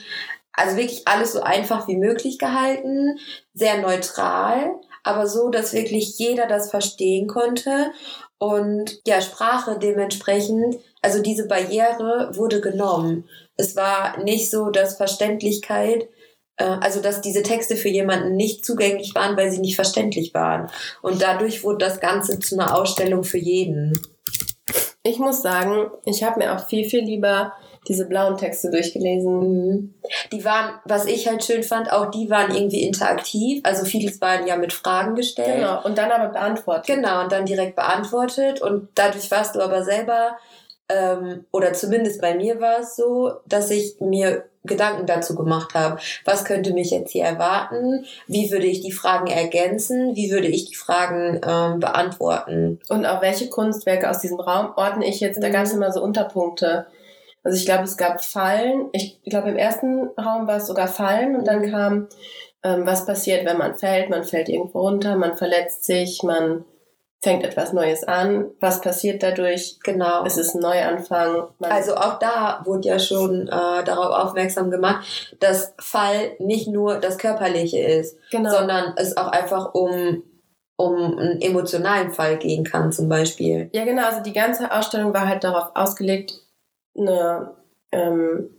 Also 0.52 0.76
wirklich 0.76 1.06
alles 1.06 1.34
so 1.34 1.42
einfach 1.42 1.86
wie 1.86 1.96
möglich 1.96 2.38
gehalten, 2.38 3.16
sehr 3.54 3.80
neutral, 3.80 4.74
aber 5.04 5.28
so, 5.28 5.48
dass 5.48 5.72
wirklich 5.72 6.18
jeder 6.18 6.48
das 6.48 6.70
verstehen 6.70 7.28
konnte. 7.28 7.92
Und 8.38 9.00
ja, 9.06 9.20
Sprache 9.20 9.78
dementsprechend, 9.78 10.78
also 11.00 11.22
diese 11.22 11.46
Barriere 11.46 12.30
wurde 12.32 12.60
genommen. 12.60 13.28
Es 13.56 13.76
war 13.76 14.18
nicht 14.18 14.50
so, 14.50 14.70
dass 14.70 14.96
Verständlichkeit 14.96 16.08
also 16.64 17.00
dass 17.00 17.20
diese 17.20 17.42
Texte 17.42 17.76
für 17.76 17.88
jemanden 17.88 18.36
nicht 18.36 18.64
zugänglich 18.64 19.14
waren, 19.14 19.36
weil 19.36 19.50
sie 19.50 19.60
nicht 19.60 19.76
verständlich 19.76 20.34
waren. 20.34 20.70
Und 21.02 21.22
dadurch 21.22 21.62
wurde 21.64 21.84
das 21.84 22.00
Ganze 22.00 22.38
zu 22.40 22.58
einer 22.58 22.76
Ausstellung 22.76 23.24
für 23.24 23.38
jeden. 23.38 23.92
Ich 25.02 25.18
muss 25.18 25.42
sagen, 25.42 25.90
ich 26.04 26.24
habe 26.24 26.40
mir 26.40 26.54
auch 26.54 26.66
viel, 26.66 26.84
viel 26.84 27.04
lieber 27.04 27.52
diese 27.88 28.06
blauen 28.06 28.36
Texte 28.36 28.70
durchgelesen. 28.70 29.38
Mhm. 29.38 29.94
Die 30.32 30.44
waren, 30.44 30.80
was 30.84 31.06
ich 31.06 31.28
halt 31.28 31.44
schön 31.44 31.62
fand, 31.62 31.92
auch 31.92 32.10
die 32.10 32.28
waren 32.30 32.54
irgendwie 32.54 32.82
interaktiv. 32.82 33.60
Also 33.64 33.84
vieles 33.84 34.20
waren 34.20 34.46
ja 34.46 34.56
mit 34.56 34.72
Fragen 34.72 35.14
gestellt. 35.14 35.56
Genau, 35.56 35.84
und 35.84 35.96
dann 35.96 36.10
aber 36.10 36.32
beantwortet. 36.32 36.86
Genau, 36.86 37.22
und 37.22 37.32
dann 37.32 37.46
direkt 37.46 37.76
beantwortet. 37.76 38.60
Und 38.60 38.88
dadurch 38.94 39.30
warst 39.30 39.54
du 39.54 39.60
aber 39.60 39.84
selber, 39.84 40.36
ähm, 40.88 41.44
oder 41.52 41.72
zumindest 41.72 42.20
bei 42.20 42.34
mir 42.34 42.60
war 42.60 42.80
es 42.80 42.96
so, 42.96 43.32
dass 43.46 43.70
ich 43.70 44.00
mir 44.00 44.44
Gedanken 44.66 45.06
dazu 45.06 45.34
gemacht 45.34 45.74
habe. 45.74 46.00
Was 46.24 46.44
könnte 46.44 46.72
mich 46.72 46.90
jetzt 46.90 47.12
hier 47.12 47.24
erwarten? 47.24 48.04
Wie 48.26 48.50
würde 48.50 48.66
ich 48.66 48.80
die 48.80 48.92
Fragen 48.92 49.28
ergänzen? 49.28 50.14
Wie 50.16 50.30
würde 50.30 50.48
ich 50.48 50.68
die 50.68 50.74
Fragen 50.74 51.40
ähm, 51.46 51.80
beantworten? 51.80 52.80
Und 52.88 53.06
auch 53.06 53.22
welche 53.22 53.48
Kunstwerke 53.48 54.10
aus 54.10 54.20
diesem 54.20 54.40
Raum 54.40 54.72
ordne 54.76 55.06
ich 55.06 55.20
jetzt? 55.20 55.42
Da 55.42 55.48
gab 55.48 55.64
es 55.64 55.72
immer 55.72 55.92
so 55.92 56.02
Unterpunkte. 56.02 56.86
Also 57.42 57.58
ich 57.58 57.64
glaube, 57.64 57.84
es 57.84 57.96
gab 57.96 58.24
Fallen. 58.24 58.88
Ich 58.92 59.20
glaube, 59.24 59.50
im 59.50 59.56
ersten 59.56 60.08
Raum 60.18 60.48
war 60.48 60.56
es 60.56 60.66
sogar 60.66 60.88
Fallen 60.88 61.36
und 61.36 61.46
dann 61.46 61.70
kam, 61.70 62.08
ähm, 62.64 62.84
was 62.84 63.06
passiert, 63.06 63.46
wenn 63.46 63.58
man 63.58 63.78
fällt. 63.78 64.10
Man 64.10 64.24
fällt 64.24 64.48
irgendwo 64.48 64.80
runter, 64.80 65.16
man 65.16 65.36
verletzt 65.36 65.84
sich, 65.84 66.22
man 66.24 66.64
fängt 67.22 67.44
etwas 67.44 67.72
Neues 67.72 68.04
an. 68.04 68.50
Was 68.60 68.80
passiert 68.80 69.22
dadurch? 69.22 69.78
Genau. 69.82 70.24
Es 70.24 70.36
ist 70.36 70.54
ein 70.54 70.60
Neuanfang. 70.60 71.48
Man 71.58 71.72
also 71.72 71.96
auch 71.96 72.18
da 72.18 72.62
wurde 72.64 72.88
ja 72.88 72.98
schon 72.98 73.48
äh, 73.48 73.84
darauf 73.84 74.26
aufmerksam 74.26 74.70
gemacht, 74.70 75.34
dass 75.40 75.74
Fall 75.78 76.36
nicht 76.38 76.68
nur 76.68 76.98
das 77.00 77.18
Körperliche 77.18 77.78
ist, 77.78 78.18
genau. 78.30 78.50
sondern 78.50 78.94
es 78.96 79.16
auch 79.16 79.28
einfach 79.28 79.74
um 79.74 80.22
um 80.78 81.18
einen 81.18 81.40
emotionalen 81.40 82.12
Fall 82.12 82.36
gehen 82.36 82.62
kann 82.62 82.92
zum 82.92 83.08
Beispiel. 83.08 83.70
Ja, 83.72 83.84
genau. 83.84 84.06
Also 84.06 84.22
die 84.22 84.34
ganze 84.34 84.70
Ausstellung 84.70 85.14
war 85.14 85.26
halt 85.26 85.42
darauf 85.42 85.70
ausgelegt, 85.74 86.34
eine 86.94 87.54
ähm, 87.92 88.50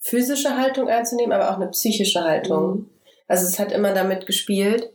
physische 0.00 0.56
Haltung 0.56 0.88
einzunehmen, 0.88 1.32
aber 1.32 1.50
auch 1.50 1.56
eine 1.56 1.68
psychische 1.68 2.24
Haltung. 2.24 2.70
Mhm. 2.70 2.90
Also 3.26 3.46
es 3.46 3.58
hat 3.58 3.72
immer 3.72 3.92
damit 3.92 4.26
gespielt. 4.26 4.90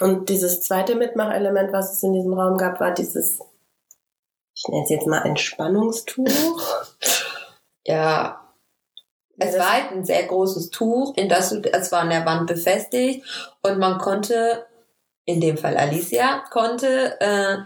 Und 0.00 0.28
dieses 0.28 0.60
zweite 0.60 0.94
Mitmachelement, 0.94 1.72
was 1.72 1.92
es 1.92 2.02
in 2.02 2.12
diesem 2.12 2.34
Raum 2.34 2.58
gab, 2.58 2.80
war 2.80 2.92
dieses, 2.92 3.40
ich 4.54 4.68
nenne 4.68 4.84
es 4.84 4.90
jetzt 4.90 5.06
mal 5.06 5.24
Entspannungstuch. 5.24 6.86
ja. 7.86 8.42
Es 9.38 9.58
war 9.58 9.70
halt 9.70 9.92
ein 9.92 10.04
sehr 10.04 10.22
großes 10.22 10.70
Tuch, 10.70 11.14
in 11.16 11.28
das 11.28 11.52
es 11.52 11.92
war 11.92 12.00
an 12.00 12.10
der 12.10 12.24
Wand 12.24 12.46
befestigt 12.46 13.22
und 13.62 13.78
man 13.78 13.98
konnte, 13.98 14.64
in 15.26 15.42
dem 15.42 15.58
Fall 15.58 15.76
Alicia, 15.76 16.42
konnte 16.50 17.20
äh, 17.20 17.58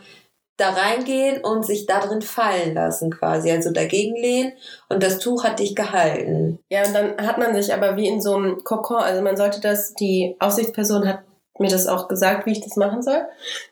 da 0.57 0.71
reingehen 0.71 1.45
und 1.45 1.65
sich 1.65 1.87
da 1.87 2.01
drin 2.01 2.23
fallen 2.23 2.75
lassen 2.75 3.13
quasi, 3.13 3.53
also 3.53 3.71
dagegen 3.71 4.17
lehnen 4.17 4.53
und 4.89 5.01
das 5.01 5.21
Tuch 5.21 5.45
hat 5.45 5.61
dich 5.61 5.77
gehalten. 5.77 6.59
Ja, 6.71 6.85
und 6.85 6.93
dann 6.93 7.27
hat 7.27 7.39
man 7.39 7.55
sich 7.55 7.73
aber 7.73 7.97
wie 7.97 8.09
in 8.09 8.21
so 8.21 8.35
einem 8.35 8.65
Kokon, 8.65 8.99
also 8.99 9.23
man 9.23 9.37
sollte 9.37 9.61
das, 9.61 9.95
die 9.95 10.35
Aufsichtsperson 10.41 11.09
hat 11.09 11.21
mir 11.61 11.71
das 11.71 11.87
auch 11.87 12.09
gesagt, 12.09 12.47
wie 12.47 12.53
ich 12.53 12.61
das 12.61 12.77
machen 12.77 13.03
soll. 13.03 13.23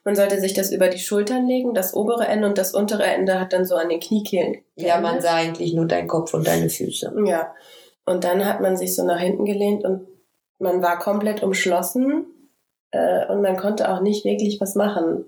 Man 0.05 0.15
sollte 0.15 0.41
sich 0.41 0.55
das 0.55 0.71
über 0.71 0.89
die 0.89 0.99
Schultern 0.99 1.47
legen, 1.47 1.75
das 1.75 1.95
obere 1.95 2.27
Ende 2.27 2.47
und 2.47 2.59
das 2.59 2.75
untere 2.75 3.05
Ende 3.05 3.41
hat 3.41 3.53
dann 3.53 3.65
so 3.65 3.75
an 3.75 3.89
den 3.89 4.01
Kniekehlen. 4.01 4.59
Ja, 4.77 5.01
man 5.01 5.21
sah 5.21 5.35
eigentlich 5.35 5.75
nur 5.75 5.87
deinen 5.87 6.09
Kopf 6.09 6.35
und 6.35 6.47
deine 6.47 6.71
Füße. 6.71 7.15
Ja. 7.25 7.55
Und 8.05 8.25
dann 8.25 8.45
hat 8.47 8.61
man 8.61 8.77
sich 8.77 8.95
so 8.95 9.05
nach 9.05 9.19
hinten 9.19 9.45
gelehnt 9.45 9.85
und 9.85 10.07
man 10.59 10.83
war 10.83 10.99
komplett 10.99 11.43
umschlossen 11.43 12.27
äh, 12.91 13.27
und 13.27 13.43
man 13.43 13.57
konnte 13.57 13.93
auch 13.93 14.01
nicht 14.01 14.25
wirklich 14.25 14.61
was 14.61 14.75
machen. 14.75 15.25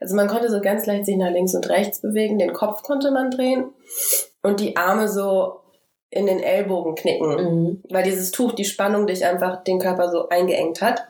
Also 0.00 0.16
man 0.16 0.28
konnte 0.28 0.50
so 0.50 0.60
ganz 0.60 0.86
leicht 0.86 1.06
sich 1.06 1.16
nach 1.16 1.30
links 1.30 1.54
und 1.54 1.68
rechts 1.68 2.00
bewegen, 2.00 2.38
den 2.38 2.52
Kopf 2.52 2.82
konnte 2.82 3.10
man 3.12 3.30
drehen 3.30 3.72
und 4.42 4.60
die 4.60 4.76
Arme 4.76 5.08
so 5.08 5.60
in 6.10 6.26
den 6.26 6.40
Ellbogen 6.40 6.94
knicken, 6.94 7.28
mhm. 7.28 7.82
weil 7.88 8.02
dieses 8.02 8.30
Tuch 8.30 8.52
die 8.52 8.66
Spannung 8.66 9.06
dich 9.06 9.24
einfach 9.24 9.64
den 9.64 9.78
Körper 9.78 10.10
so 10.10 10.28
eingeengt 10.28 10.82
hat. 10.82 11.06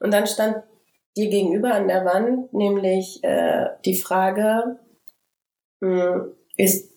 Und 0.00 0.12
dann 0.12 0.26
stand 0.26 0.62
dir 1.16 1.28
gegenüber 1.28 1.74
an 1.74 1.88
der 1.88 2.04
Wand 2.04 2.52
nämlich 2.52 3.22
äh, 3.22 3.66
die 3.84 3.96
Frage, 3.96 4.78
mh, 5.80 6.14
hm, 6.14 6.34
ist 6.56 6.94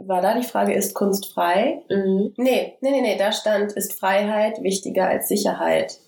war 0.00 0.22
da 0.22 0.34
die 0.34 0.46
Frage, 0.46 0.74
ist 0.74 0.94
Kunst 0.94 1.32
frei? 1.32 1.82
Mhm. 1.90 2.32
Nee, 2.36 2.78
nee, 2.80 2.90
nee, 2.90 3.00
nee, 3.00 3.18
da 3.18 3.32
stand, 3.32 3.72
ist 3.72 3.98
Freiheit 3.98 4.62
wichtiger 4.62 5.08
als 5.08 5.28
Sicherheit? 5.28 5.98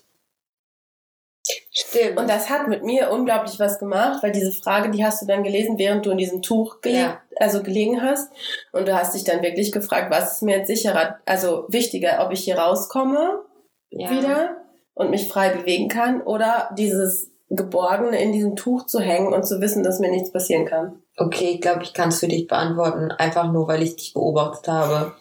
Stimmt. 1.73 2.17
Und 2.17 2.29
das 2.29 2.49
hat 2.49 2.67
mit 2.67 2.83
mir 2.83 3.11
unglaublich 3.11 3.59
was 3.59 3.79
gemacht, 3.79 4.23
weil 4.23 4.31
diese 4.31 4.51
Frage, 4.51 4.91
die 4.91 5.03
hast 5.03 5.21
du 5.21 5.25
dann 5.25 5.43
gelesen, 5.43 5.77
während 5.77 6.05
du 6.05 6.11
in 6.11 6.17
diesem 6.17 6.41
Tuch 6.41 6.81
gele 6.81 6.97
ja. 6.97 7.21
also 7.37 7.63
gelegen 7.63 8.01
hast. 8.01 8.31
Und 8.71 8.87
du 8.87 8.95
hast 8.95 9.15
dich 9.15 9.23
dann 9.23 9.41
wirklich 9.41 9.71
gefragt, 9.71 10.11
was 10.11 10.33
ist 10.33 10.41
mir 10.41 10.57
jetzt 10.57 10.67
sicherer, 10.67 11.19
also 11.25 11.65
wichtiger, 11.67 12.25
ob 12.25 12.31
ich 12.31 12.43
hier 12.43 12.57
rauskomme 12.57 13.43
ja. 13.89 14.09
wieder 14.09 14.60
und 14.93 15.09
mich 15.09 15.27
frei 15.27 15.49
bewegen 15.49 15.87
kann 15.87 16.21
oder 16.21 16.69
dieses 16.77 17.31
Geborgene 17.49 18.21
in 18.21 18.31
diesem 18.31 18.55
Tuch 18.55 18.85
zu 18.85 18.99
hängen 18.99 19.33
und 19.33 19.45
zu 19.45 19.59
wissen, 19.59 19.83
dass 19.83 19.99
mir 19.99 20.09
nichts 20.09 20.31
passieren 20.31 20.65
kann. 20.65 21.01
Okay, 21.17 21.51
ich 21.55 21.61
glaube, 21.61 21.83
ich 21.83 21.93
kann 21.93 22.09
es 22.09 22.19
für 22.19 22.27
dich 22.27 22.47
beantworten, 22.47 23.11
einfach 23.11 23.51
nur, 23.51 23.67
weil 23.67 23.83
ich 23.83 23.95
dich 23.97 24.13
beobachtet 24.13 24.67
habe. 24.69 25.13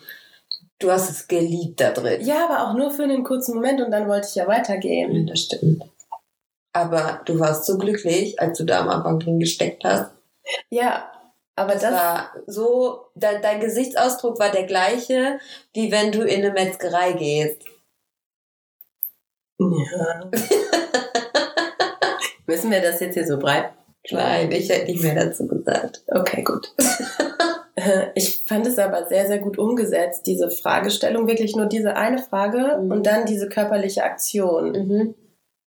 Du 0.78 0.90
hast 0.90 1.10
es 1.10 1.28
geliebt 1.28 1.80
da 1.80 1.90
drin. 1.90 2.24
Ja, 2.24 2.46
aber 2.48 2.68
auch 2.68 2.74
nur 2.74 2.90
für 2.90 3.02
einen 3.02 3.24
kurzen 3.24 3.54
Moment 3.54 3.80
und 3.80 3.90
dann 3.90 4.08
wollte 4.08 4.28
ich 4.28 4.36
ja 4.36 4.46
weitergehen. 4.46 5.12
Ja, 5.12 5.30
das 5.30 5.40
stimmt. 5.40 5.84
Aber 6.72 7.20
du 7.24 7.38
warst 7.40 7.66
so 7.66 7.76
glücklich, 7.76 8.40
als 8.40 8.58
du 8.58 8.64
da 8.64 8.80
am 8.80 8.88
Anfang 8.88 9.18
drin 9.18 9.40
gesteckt 9.40 9.84
hast. 9.84 10.12
Ja, 10.70 11.10
aber 11.56 11.72
das, 11.72 11.82
das 11.82 11.92
war 11.92 12.30
so, 12.46 13.06
de, 13.14 13.40
dein 13.42 13.60
Gesichtsausdruck 13.60 14.38
war 14.38 14.50
der 14.50 14.64
gleiche, 14.64 15.38
wie 15.74 15.90
wenn 15.92 16.12
du 16.12 16.22
in 16.22 16.42
eine 16.42 16.52
Metzgerei 16.52 17.12
gehst. 17.12 17.62
Ja. 19.60 20.30
Müssen 22.46 22.70
wir 22.70 22.80
das 22.80 23.00
jetzt 23.00 23.14
hier 23.14 23.26
so 23.26 23.38
breit? 23.38 23.70
Nein, 24.10 24.50
ich 24.50 24.68
hätte 24.70 24.90
nicht 24.90 25.02
mehr 25.02 25.14
dazu 25.14 25.46
gesagt. 25.46 26.02
Okay, 26.08 26.42
gut. 26.42 26.74
Ich 28.14 28.44
fand 28.46 28.66
es 28.66 28.78
aber 28.78 29.06
sehr, 29.06 29.26
sehr 29.26 29.38
gut 29.38 29.56
umgesetzt, 29.56 30.26
diese 30.26 30.50
Fragestellung, 30.50 31.26
wirklich 31.26 31.56
nur 31.56 31.64
diese 31.64 31.96
eine 31.96 32.18
Frage 32.18 32.78
mhm. 32.78 32.90
und 32.90 33.06
dann 33.06 33.24
diese 33.24 33.48
körperliche 33.48 34.04
Aktion. 34.04 34.72
Mhm. 34.72 35.14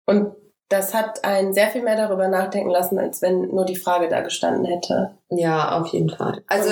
Und 0.06 0.32
das 0.70 0.94
hat 0.94 1.24
einen 1.26 1.54
sehr 1.54 1.68
viel 1.68 1.84
mehr 1.84 1.98
darüber 1.98 2.28
nachdenken 2.28 2.70
lassen, 2.70 2.98
als 2.98 3.22
wenn 3.22 3.50
nur 3.50 3.66
die 3.66 3.76
Frage 3.76 4.08
da 4.08 4.22
gestanden 4.22 4.66
hätte. 4.66 5.18
Ja, 5.30 5.80
auf 5.80 5.88
jeden 5.88 6.10
Fall. 6.10 6.44
Also 6.48 6.72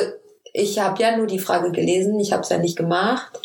ich 0.53 0.79
habe 0.79 1.01
ja 1.01 1.17
nur 1.17 1.27
die 1.27 1.39
Frage 1.39 1.71
gelesen, 1.71 2.19
ich 2.19 2.31
habe 2.31 2.43
es 2.43 2.49
ja 2.49 2.57
nicht 2.57 2.77
gemacht. 2.77 3.41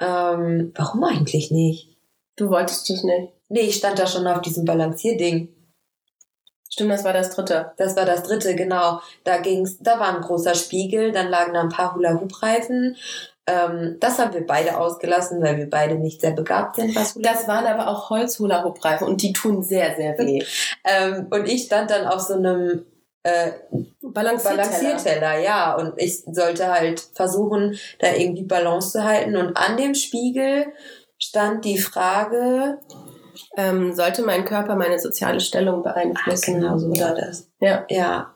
Ähm, 0.00 0.72
warum 0.74 1.04
eigentlich 1.04 1.50
nicht? 1.50 1.91
Du 2.36 2.48
wolltest 2.48 2.88
es 2.90 3.02
nicht. 3.04 3.32
Nee, 3.48 3.60
ich 3.60 3.76
stand 3.76 3.98
da 3.98 4.06
schon 4.06 4.26
auf 4.26 4.40
diesem 4.40 4.64
Balancierding. 4.64 5.48
Stimmt, 6.70 6.90
das 6.90 7.04
war 7.04 7.12
das 7.12 7.30
dritte. 7.34 7.72
Das 7.76 7.96
war 7.96 8.06
das 8.06 8.22
dritte, 8.22 8.54
genau. 8.54 9.00
Da 9.24 9.38
ging's, 9.38 9.78
da 9.78 10.00
war 10.00 10.14
ein 10.14 10.22
großer 10.22 10.54
Spiegel, 10.54 11.12
dann 11.12 11.28
lagen 11.28 11.52
da 11.52 11.60
ein 11.60 11.68
paar 11.68 11.94
Hula-Hoop-Reifen, 11.94 12.96
ähm, 13.46 13.96
das 13.98 14.18
haben 14.18 14.32
wir 14.34 14.46
beide 14.46 14.78
ausgelassen, 14.78 15.42
weil 15.42 15.56
wir 15.56 15.68
beide 15.68 15.96
nicht 15.96 16.20
sehr 16.20 16.30
begabt 16.30 16.76
sind. 16.76 16.94
Was 16.94 17.14
das 17.14 17.48
waren 17.48 17.66
aber 17.66 17.88
auch 17.88 18.10
Holz-Hula-Hoop-Reifen 18.10 19.06
und 19.06 19.22
die 19.22 19.32
tun 19.32 19.62
sehr, 19.62 19.96
sehr 19.96 20.16
weh. 20.18 20.44
ähm, 20.84 21.26
und 21.30 21.48
ich 21.48 21.64
stand 21.64 21.90
dann 21.90 22.06
auf 22.06 22.20
so 22.20 22.34
einem 22.34 22.86
äh, 23.24 23.50
Balancierteller. 24.00 24.62
Balancierteller, 24.62 25.38
ja. 25.40 25.74
Und 25.74 25.94
ich 25.96 26.22
sollte 26.24 26.68
halt 26.68 27.00
versuchen, 27.14 27.78
da 27.98 28.12
irgendwie 28.12 28.44
Balance 28.44 28.92
zu 28.92 29.04
halten. 29.04 29.36
Und 29.36 29.56
an 29.56 29.76
dem 29.76 29.94
Spiegel 29.94 30.66
stand 31.22 31.64
die 31.64 31.78
Frage, 31.78 32.78
ähm, 33.56 33.94
sollte 33.94 34.22
mein 34.22 34.44
Körper 34.44 34.74
meine 34.76 34.98
soziale 34.98 35.40
Stellung 35.40 35.82
beeinflussen? 35.82 36.56
Ach, 36.56 36.60
genau 36.60 36.78
so 36.78 36.88
war 36.90 37.14
das. 37.14 37.48
Ja. 37.60 37.86
Ja. 37.88 38.34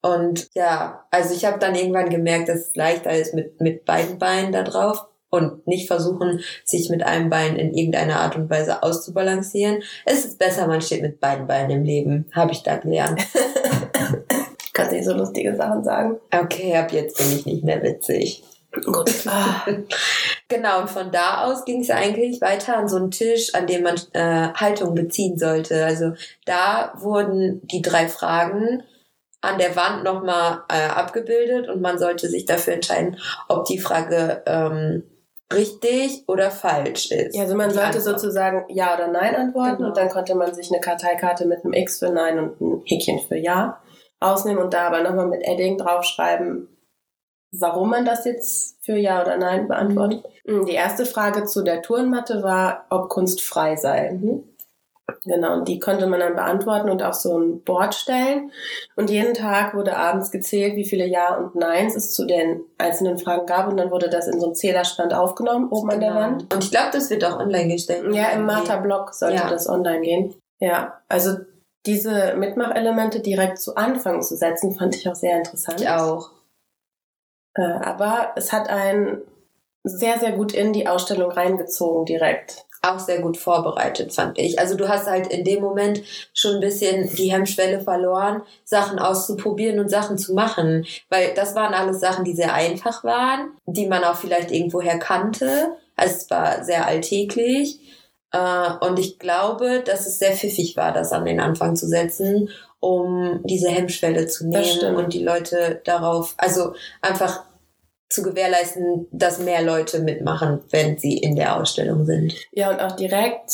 Und 0.00 0.48
ja, 0.54 1.04
also 1.10 1.34
ich 1.34 1.44
habe 1.44 1.58
dann 1.58 1.74
irgendwann 1.74 2.08
gemerkt, 2.08 2.48
dass 2.48 2.68
es 2.68 2.76
leichter 2.76 3.12
ist 3.12 3.34
mit, 3.34 3.60
mit 3.60 3.84
beiden 3.84 4.18
Beinen 4.18 4.52
da 4.52 4.62
drauf 4.62 5.06
und 5.30 5.66
nicht 5.66 5.88
versuchen, 5.88 6.40
sich 6.64 6.88
mit 6.88 7.02
einem 7.02 7.30
Bein 7.30 7.56
in 7.56 7.74
irgendeiner 7.74 8.20
Art 8.20 8.36
und 8.36 8.48
Weise 8.48 8.82
auszubalancieren. 8.82 9.82
Es 10.06 10.24
ist 10.24 10.38
besser, 10.38 10.66
man 10.66 10.80
steht 10.80 11.02
mit 11.02 11.20
beiden 11.20 11.46
Beinen 11.46 11.70
im 11.70 11.84
Leben, 11.84 12.26
habe 12.32 12.52
ich 12.52 12.62
da 12.62 12.76
gelernt. 12.76 13.20
Kannst 14.72 14.92
nicht 14.92 15.04
so 15.04 15.14
lustige 15.14 15.56
Sachen 15.56 15.82
sagen. 15.82 16.18
Okay, 16.32 16.76
ab 16.76 16.92
jetzt 16.92 17.18
bin 17.18 17.36
ich 17.36 17.44
nicht 17.44 17.64
mehr 17.64 17.82
witzig. 17.82 18.44
Gut. 18.84 19.10
Ah. 19.26 19.66
Genau, 20.48 20.80
und 20.80 20.90
von 20.90 21.10
da 21.10 21.44
aus 21.44 21.64
ging 21.64 21.80
es 21.82 21.90
eigentlich 21.90 22.40
weiter 22.40 22.76
an 22.76 22.88
so 22.88 22.96
einen 22.96 23.10
Tisch, 23.10 23.54
an 23.54 23.66
dem 23.66 23.82
man 23.82 23.96
äh, 24.12 24.48
Haltung 24.54 24.94
beziehen 24.94 25.38
sollte. 25.38 25.84
Also 25.84 26.12
da 26.46 26.92
wurden 26.96 27.60
die 27.66 27.82
drei 27.82 28.08
Fragen 28.08 28.82
an 29.40 29.58
der 29.58 29.76
Wand 29.76 30.04
nochmal 30.04 30.62
äh, 30.68 30.88
abgebildet 30.88 31.68
und 31.68 31.80
man 31.82 31.98
sollte 31.98 32.28
sich 32.28 32.44
dafür 32.46 32.74
entscheiden, 32.74 33.18
ob 33.48 33.66
die 33.66 33.78
Frage 33.78 34.42
ähm, 34.46 35.02
richtig 35.52 36.24
oder 36.26 36.50
falsch 36.50 37.10
ist. 37.10 37.34
Ja, 37.36 37.42
also 37.42 37.54
man 37.54 37.70
sollte 37.70 37.98
Antwort. 37.98 38.20
sozusagen 38.20 38.64
Ja 38.68 38.94
oder 38.94 39.08
Nein 39.08 39.34
antworten 39.36 39.76
Genau. 39.76 39.88
und 39.88 39.96
dann 39.96 40.08
konnte 40.08 40.34
man 40.34 40.54
sich 40.54 40.70
eine 40.70 40.80
Karteikarte 40.80 41.46
mit 41.46 41.64
einem 41.64 41.72
X 41.74 41.98
für 41.98 42.10
Nein 42.10 42.38
und 42.38 42.60
einem 42.60 42.82
Häkchen 42.86 43.18
für 43.20 43.36
Ja 43.36 43.80
ausnehmen 44.20 44.62
und 44.62 44.74
da 44.74 44.86
aber 44.88 45.02
nochmal 45.02 45.26
mit 45.28 45.42
Edding 45.46 45.78
draufschreiben, 45.78 46.68
warum 47.52 47.90
man 47.90 48.04
das 48.04 48.24
jetzt 48.24 48.76
für 48.84 48.96
Ja 48.96 49.22
oder 49.22 49.36
Nein 49.36 49.68
beantwortet. 49.68 50.24
Mhm. 50.44 50.66
Die 50.66 50.72
erste 50.72 51.06
Frage 51.06 51.44
zu 51.44 51.62
der 51.62 51.82
Turnmatte 51.82 52.42
war, 52.42 52.86
ob 52.90 53.08
Kunst 53.08 53.40
frei 53.42 53.76
sei. 53.76 54.12
Mhm. 54.12 54.44
Genau, 55.24 55.54
und 55.54 55.68
die 55.68 55.78
konnte 55.78 56.06
man 56.06 56.20
dann 56.20 56.34
beantworten 56.34 56.90
und 56.90 57.02
auf 57.02 57.14
so 57.14 57.38
ein 57.38 57.62
Board 57.62 57.94
stellen. 57.94 58.52
Und 58.94 59.08
jeden 59.08 59.32
Tag 59.32 59.74
wurde 59.74 59.96
abends 59.96 60.30
gezählt, 60.30 60.76
wie 60.76 60.84
viele 60.84 61.06
Ja 61.06 61.34
und 61.36 61.54
Neins 61.54 61.96
es 61.96 62.12
zu 62.12 62.26
den 62.26 62.60
einzelnen 62.76 63.18
Fragen 63.18 63.46
gab. 63.46 63.68
Und 63.68 63.78
dann 63.78 63.90
wurde 63.90 64.10
das 64.10 64.28
in 64.28 64.38
so 64.38 64.46
einem 64.46 64.54
Zählerstand 64.54 65.14
aufgenommen, 65.14 65.68
oben 65.70 65.90
an 65.90 66.00
der 66.00 66.10
Genau. 66.10 66.20
Wand. 66.20 66.54
Und 66.54 66.62
ich 66.62 66.70
glaube, 66.70 66.90
das 66.92 67.08
wird 67.08 67.24
auch 67.24 67.38
online 67.38 67.68
gestellt. 67.72 68.14
Ja, 68.14 68.28
im 68.30 68.44
Martha-Blog 68.44 69.14
sollte 69.14 69.36
Ja. 69.36 69.48
das 69.48 69.68
online 69.68 70.00
gehen. 70.02 70.34
Ja, 70.60 71.00
also 71.08 71.36
diese 71.86 72.34
Mitmachelemente 72.36 73.20
direkt 73.20 73.58
zu 73.58 73.76
Anfang 73.76 74.20
zu 74.22 74.36
setzen, 74.36 74.74
fand 74.74 74.94
ich 74.94 75.08
auch 75.08 75.14
sehr 75.14 75.38
interessant. 75.38 75.80
Ich 75.80 75.88
auch. 75.88 76.30
Aber 77.62 78.32
es 78.36 78.52
hat 78.52 78.68
einen 78.68 79.22
sehr, 79.84 80.18
sehr 80.18 80.32
gut 80.32 80.52
in 80.52 80.72
die 80.72 80.86
Ausstellung 80.86 81.30
reingezogen 81.30 82.04
direkt. 82.04 82.64
Auch 82.80 83.00
sehr 83.00 83.20
gut 83.20 83.36
vorbereitet, 83.36 84.14
fand 84.14 84.38
ich. 84.38 84.60
Also 84.60 84.76
du 84.76 84.88
hast 84.88 85.08
halt 85.08 85.26
in 85.26 85.44
dem 85.44 85.60
Moment 85.60 86.00
schon 86.32 86.56
ein 86.56 86.60
bisschen 86.60 87.12
die 87.16 87.32
Hemmschwelle 87.32 87.80
verloren, 87.80 88.42
Sachen 88.64 89.00
auszuprobieren 89.00 89.80
und 89.80 89.88
Sachen 89.88 90.16
zu 90.16 90.32
machen. 90.32 90.86
Weil 91.08 91.34
das 91.34 91.56
waren 91.56 91.74
alles 91.74 91.98
Sachen, 91.98 92.24
die 92.24 92.34
sehr 92.34 92.54
einfach 92.54 93.02
waren, 93.02 93.50
die 93.66 93.86
man 93.86 94.04
auch 94.04 94.14
vielleicht 94.14 94.52
irgendwoher 94.52 94.98
kannte. 94.98 95.72
Also 95.96 96.14
es 96.14 96.30
war 96.30 96.62
sehr 96.64 96.86
alltäglich. 96.86 97.80
Äh, 98.30 98.70
Und 98.80 99.00
ich 99.00 99.18
glaube, 99.18 99.82
dass 99.84 100.06
es 100.06 100.20
sehr 100.20 100.32
pfiffig 100.32 100.76
war, 100.76 100.92
das 100.92 101.12
an 101.12 101.24
den 101.24 101.40
Anfang 101.40 101.74
zu 101.74 101.88
setzen, 101.88 102.50
um 102.78 103.40
diese 103.42 103.70
Hemmschwelle 103.70 104.28
zu 104.28 104.46
nehmen 104.46 104.94
und 104.94 105.12
die 105.12 105.24
Leute 105.24 105.80
darauf, 105.84 106.34
also 106.36 106.74
einfach 107.00 107.42
zu 108.08 108.22
gewährleisten, 108.22 109.06
dass 109.12 109.38
mehr 109.38 109.62
Leute 109.62 110.00
mitmachen, 110.00 110.60
wenn 110.70 110.98
sie 110.98 111.18
in 111.18 111.36
der 111.36 111.56
Ausstellung 111.56 112.06
sind. 112.06 112.34
Ja, 112.52 112.70
und 112.70 112.80
auch 112.80 112.96
direkt 112.96 113.52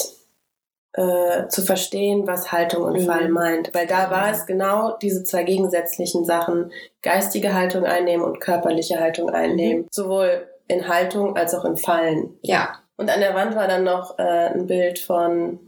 äh, 0.93 1.49
zu 1.49 1.63
verstehen, 1.63 2.27
was 2.27 2.53
Haltung 2.53 2.85
und 2.85 3.01
Mhm. 3.01 3.07
Fall 3.07 3.29
meint. 3.29 3.75
Weil 3.75 3.87
da 3.89 4.11
war 4.11 4.31
es 4.31 4.47
genau 4.47 4.97
diese 4.99 5.25
zwei 5.25 5.43
gegensätzlichen 5.43 6.25
Sachen, 6.25 6.71
geistige 7.03 7.53
Haltung 7.53 7.85
einnehmen 7.85 8.25
und 8.25 8.41
körperliche 8.41 9.01
Haltung 9.01 9.29
einnehmen. 9.31 9.89
Sowohl 9.91 10.49
in 10.69 10.87
Haltung 10.89 11.37
als 11.37 11.53
auch 11.55 11.65
in 11.65 11.77
Fallen. 11.77 12.39
Ja, 12.43 12.79
Und 12.97 13.11
an 13.11 13.19
der 13.21 13.35
Wand 13.35 13.57
war 13.57 13.67
dann 13.67 13.83
noch 13.83 14.19
äh, 14.19 14.23
ein 14.23 14.67
Bild 14.67 15.01
von, 15.01 15.59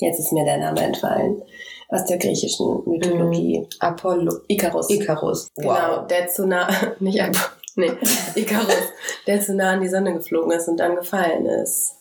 jetzt 0.00 0.18
ist 0.18 0.32
mir 0.32 0.44
der 0.44 0.58
Name 0.58 0.80
entfallen, 0.82 1.40
aus 1.88 2.04
der 2.04 2.18
griechischen 2.18 2.82
Mythologie. 2.86 3.66
Apollo. 3.80 4.40
Icarus. 4.48 4.90
Icarus. 4.90 5.48
Genau, 5.56 6.06
der 6.06 6.28
zu 6.28 6.46
nah, 6.46 6.68
nicht 7.00 7.22
ab, 7.22 7.56
nee, 7.76 7.92
Icarus, 8.34 8.92
der 9.26 9.40
zu 9.40 9.54
nah 9.54 9.72
an 9.72 9.80
die 9.80 9.88
Sonne 9.88 10.14
geflogen 10.14 10.52
ist 10.52 10.68
und 10.68 10.78
dann 10.78 10.96
gefallen 10.96 11.46
ist. 11.46 11.93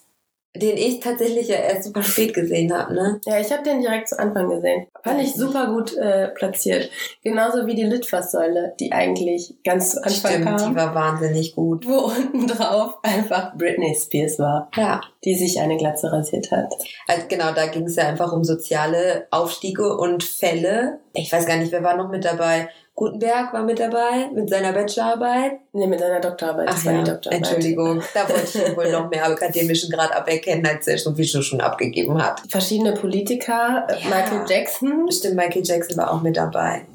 Den 0.56 0.78
ich 0.78 1.00
tatsächlich 1.00 1.48
ja 1.48 1.56
erst 1.56 1.86
super 1.86 2.04
spät 2.04 2.34
gesehen 2.36 2.72
habe, 2.72 2.94
ne? 2.94 3.20
Ja, 3.26 3.40
ich 3.40 3.52
habe 3.52 3.64
den 3.64 3.82
direkt 3.82 4.08
zu 4.10 4.20
Anfang 4.20 4.50
gesehen. 4.50 4.86
Fand 5.04 5.20
ich 5.22 5.34
super 5.34 5.66
gut 5.74 5.98
äh, 5.98 6.28
platziert. 6.30 6.92
Genauso 7.24 7.66
wie 7.66 7.74
die 7.74 7.84
Litfaßsäule, 7.84 8.76
die 8.80 8.92
eigentlich 8.92 9.56
ganz 9.64 9.92
zu 9.94 10.04
Anfang 10.04 10.32
Stimmt, 10.32 10.46
kam. 10.46 10.70
die 10.70 10.76
war 10.76 10.94
wahnsinnig 10.94 11.56
gut. 11.56 11.88
wo 11.88 12.06
unten 12.12 12.46
drauf 12.48 13.00
einfach 13.02 13.56
Britney 13.58 13.96
Spears 13.96 14.38
war, 14.38 14.70
Ja. 14.76 15.02
die 15.26 15.34
sich 15.36 15.60
eine 15.60 15.78
Glatze 15.78 16.12
rasiert 16.12 16.52
hat. 16.52 16.72
Also 17.08 17.24
genau, 17.28 17.52
da 17.56 17.66
ging 17.66 17.86
es 17.86 17.96
ja 17.96 18.08
einfach 18.08 18.32
um 18.32 18.44
soziale 18.44 19.28
Aufstiege 19.32 19.98
und 19.98 20.24
Fälle. 20.24 21.00
Ich 21.14 21.32
weiß 21.34 21.46
gar 21.48 21.58
nicht, 21.58 21.72
wer 21.72 21.84
war 21.84 21.98
noch 21.98 22.10
mit 22.10 22.26
dabei? 22.26 22.70
Gutenberg 22.96 23.52
war 23.54 23.64
mit 23.64 23.80
dabei 23.80 24.30
mit 24.34 24.50
seiner 24.50 24.72
Bachelorarbeit. 24.72 25.54
Nee, 25.72 25.88
mit 25.88 26.00
seiner 26.00 26.20
Doktorarbeit. 26.20 26.68
Ach 26.70 26.74
das 26.76 26.86
war 26.86 26.94
ja, 26.94 27.00
die 27.04 27.10
Doktorarbeit. 27.12 27.38
Entschuldigung. 27.48 28.04
Da 28.14 28.30
wollte 28.30 28.44
ich 28.70 28.78
wohl 28.78 28.92
noch 28.92 29.10
mehr 29.10 29.26
akademischen 29.26 29.90
Grad 29.92 30.16
aberkennen, 30.16 30.66
als 30.68 30.88
er 30.88 30.98
sowieso 31.00 31.42
schon 31.42 31.60
abgegeben 31.60 32.22
hat. 32.24 32.42
Verschiedene 32.50 32.94
Politiker, 32.94 33.88
Ja. 33.90 33.96
Michael 34.10 34.46
Jackson, 34.48 35.12
Stimmt, 35.12 35.36
Michael 35.36 35.64
Jackson 35.66 35.98
war 35.98 36.12
auch 36.12 36.22
mit 36.22 36.38
dabei. 36.38 36.86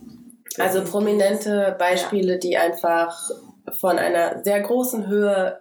also 0.58 0.84
prominente 0.84 1.74
Beispiele, 1.78 2.38
die 2.38 2.56
einfach 2.56 3.16
von 3.72 3.98
einer 3.98 4.42
sehr 4.44 4.60
großen 4.60 5.08
Höhe 5.08 5.58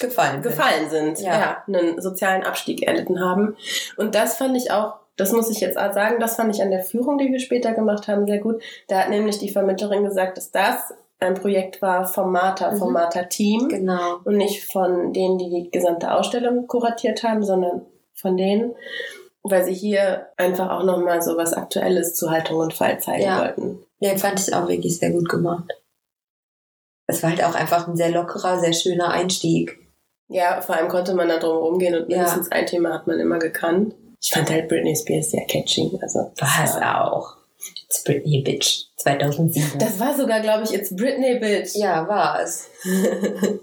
Gefallen. 0.00 0.42
sind. 0.42 0.52
gefallen 0.52 0.90
sind, 0.90 1.20
Ja. 1.20 1.32
ja. 1.32 1.64
einen 1.68 2.00
sozialen 2.02 2.42
Abstieg 2.42 2.82
erlitten 2.86 3.20
haben. 3.24 3.56
Und 3.96 4.14
das 4.14 4.36
fand 4.36 4.56
ich 4.56 4.70
auch, 4.70 4.96
das 5.16 5.32
muss 5.32 5.50
ich 5.50 5.60
jetzt 5.60 5.78
auch 5.78 5.92
sagen, 5.92 6.20
das 6.20 6.36
fand 6.36 6.54
ich 6.54 6.62
an 6.62 6.70
der 6.70 6.82
Führung, 6.82 7.18
die 7.18 7.30
wir 7.32 7.38
später 7.40 7.72
gemacht 7.72 8.06
haben, 8.08 8.26
sehr 8.26 8.38
gut. 8.38 8.62
Da 8.88 9.00
hat 9.00 9.10
nämlich 9.10 9.38
die 9.38 9.48
Vermittlerin 9.50 10.04
gesagt, 10.04 10.36
dass 10.38 10.50
das 10.50 10.92
ein 11.18 11.34
Projekt 11.34 11.80
war 11.80 12.06
vom 12.06 12.30
Martha, 12.32 12.74
vom 12.76 12.88
Mhm. 12.88 12.94
Martha-Team 12.94 13.68
Genau. 13.68 14.18
und 14.24 14.36
nicht 14.36 14.70
von 14.70 15.12
denen, 15.14 15.38
die 15.38 15.48
die 15.48 15.70
gesamte 15.70 16.12
Ausstellung 16.12 16.66
kuratiert 16.66 17.22
haben, 17.22 17.42
sondern 17.42 17.86
von 18.14 18.36
denen, 18.36 18.74
weil 19.42 19.64
sie 19.64 19.72
hier 19.72 20.26
einfach 20.36 20.70
auch 20.70 20.84
nochmal 20.84 21.22
so 21.22 21.36
was 21.38 21.54
Aktuelles 21.54 22.14
zu 22.14 22.30
Haltung 22.30 22.58
und 22.58 22.74
Fall 22.74 22.98
zeigen 23.00 23.22
Ja. 23.24 23.40
wollten. 23.40 23.78
Ja, 24.00 24.14
fand 24.16 24.40
ich 24.40 24.54
auch 24.54 24.68
wirklich 24.68 24.98
sehr 24.98 25.10
gut 25.10 25.28
gemacht. 25.30 25.72
Es 27.06 27.22
war 27.22 27.30
halt 27.30 27.42
auch 27.44 27.54
einfach 27.54 27.88
ein 27.88 27.96
sehr 27.96 28.10
lockerer, 28.10 28.58
sehr 28.58 28.72
schöner 28.74 29.08
Einstieg. 29.10 29.78
Ja, 30.28 30.60
vor 30.60 30.74
allem 30.76 30.88
konnte 30.88 31.14
man 31.14 31.28
da 31.28 31.38
drum 31.38 31.56
rumgehen 31.58 31.94
und 31.94 32.10
Ja. 32.10 32.16
mindestens 32.18 32.50
ein 32.50 32.66
Thema 32.66 32.92
hat 32.92 33.06
man 33.06 33.20
immer 33.20 33.38
gekannt. 33.38 33.94
Ich 34.26 34.32
fand 34.32 34.50
halt 34.50 34.68
Britney 34.68 34.96
Spears 34.96 35.30
sehr 35.30 35.44
catchy. 35.46 35.96
Also, 36.02 36.32
Was 36.40 36.76
auch. 36.82 37.36
It's 37.84 38.02
Britney 38.02 38.42
Bitch 38.42 38.86
2007. 38.96 39.78
Das 39.78 40.00
war 40.00 40.16
sogar, 40.16 40.40
glaube 40.40 40.64
ich, 40.64 40.74
It's 40.74 40.92
Britney 40.94 41.38
Bitch. 41.38 41.76
ja, 41.76 42.08
war 42.08 42.42
es. 42.42 42.68